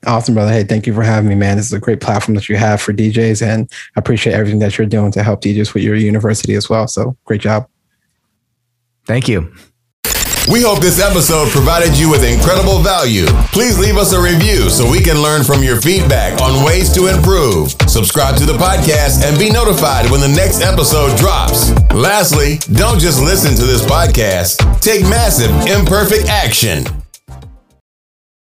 Awesome, 0.05 0.35
brother. 0.35 0.51
Hey, 0.51 0.63
thank 0.63 0.85
you 0.85 0.93
for 0.93 1.01
having 1.01 1.29
me, 1.29 1.35
man. 1.35 1.57
This 1.57 1.65
is 1.65 1.73
a 1.73 1.79
great 1.79 1.99
platform 1.99 2.35
that 2.35 2.47
you 2.47 2.57
have 2.57 2.79
for 2.79 2.93
DJs, 2.93 3.41
and 3.41 3.71
I 3.95 3.99
appreciate 3.99 4.33
everything 4.33 4.59
that 4.59 4.77
you're 4.77 4.85
doing 4.85 5.11
to 5.13 5.23
help 5.23 5.41
DJs 5.41 5.73
with 5.73 5.81
your 5.81 5.95
university 5.95 6.53
as 6.53 6.69
well. 6.69 6.87
So, 6.87 7.17
great 7.25 7.41
job. 7.41 7.67
Thank 9.05 9.27
you. 9.27 9.51
We 10.47 10.61
hope 10.61 10.79
this 10.79 10.99
episode 11.01 11.49
provided 11.49 11.97
you 11.97 12.09
with 12.09 12.23
incredible 12.23 12.79
value. 12.79 13.25
Please 13.51 13.79
leave 13.79 13.97
us 13.97 14.13
a 14.13 14.21
review 14.21 14.69
so 14.69 14.89
we 14.89 15.01
can 15.01 15.21
learn 15.21 15.43
from 15.43 15.63
your 15.63 15.81
feedback 15.81 16.39
on 16.39 16.63
ways 16.63 16.93
to 16.93 17.07
improve. 17.07 17.71
Subscribe 17.87 18.37
to 18.37 18.45
the 18.45 18.53
podcast 18.53 19.25
and 19.25 19.39
be 19.39 19.49
notified 19.49 20.09
when 20.11 20.21
the 20.21 20.27
next 20.27 20.61
episode 20.61 21.17
drops. 21.17 21.71
Lastly, 21.93 22.59
don't 22.73 22.99
just 22.99 23.21
listen 23.23 23.55
to 23.55 23.65
this 23.65 23.81
podcast, 23.81 24.61
take 24.81 25.01
massive, 25.03 25.49
imperfect 25.65 26.27
action. 26.27 26.85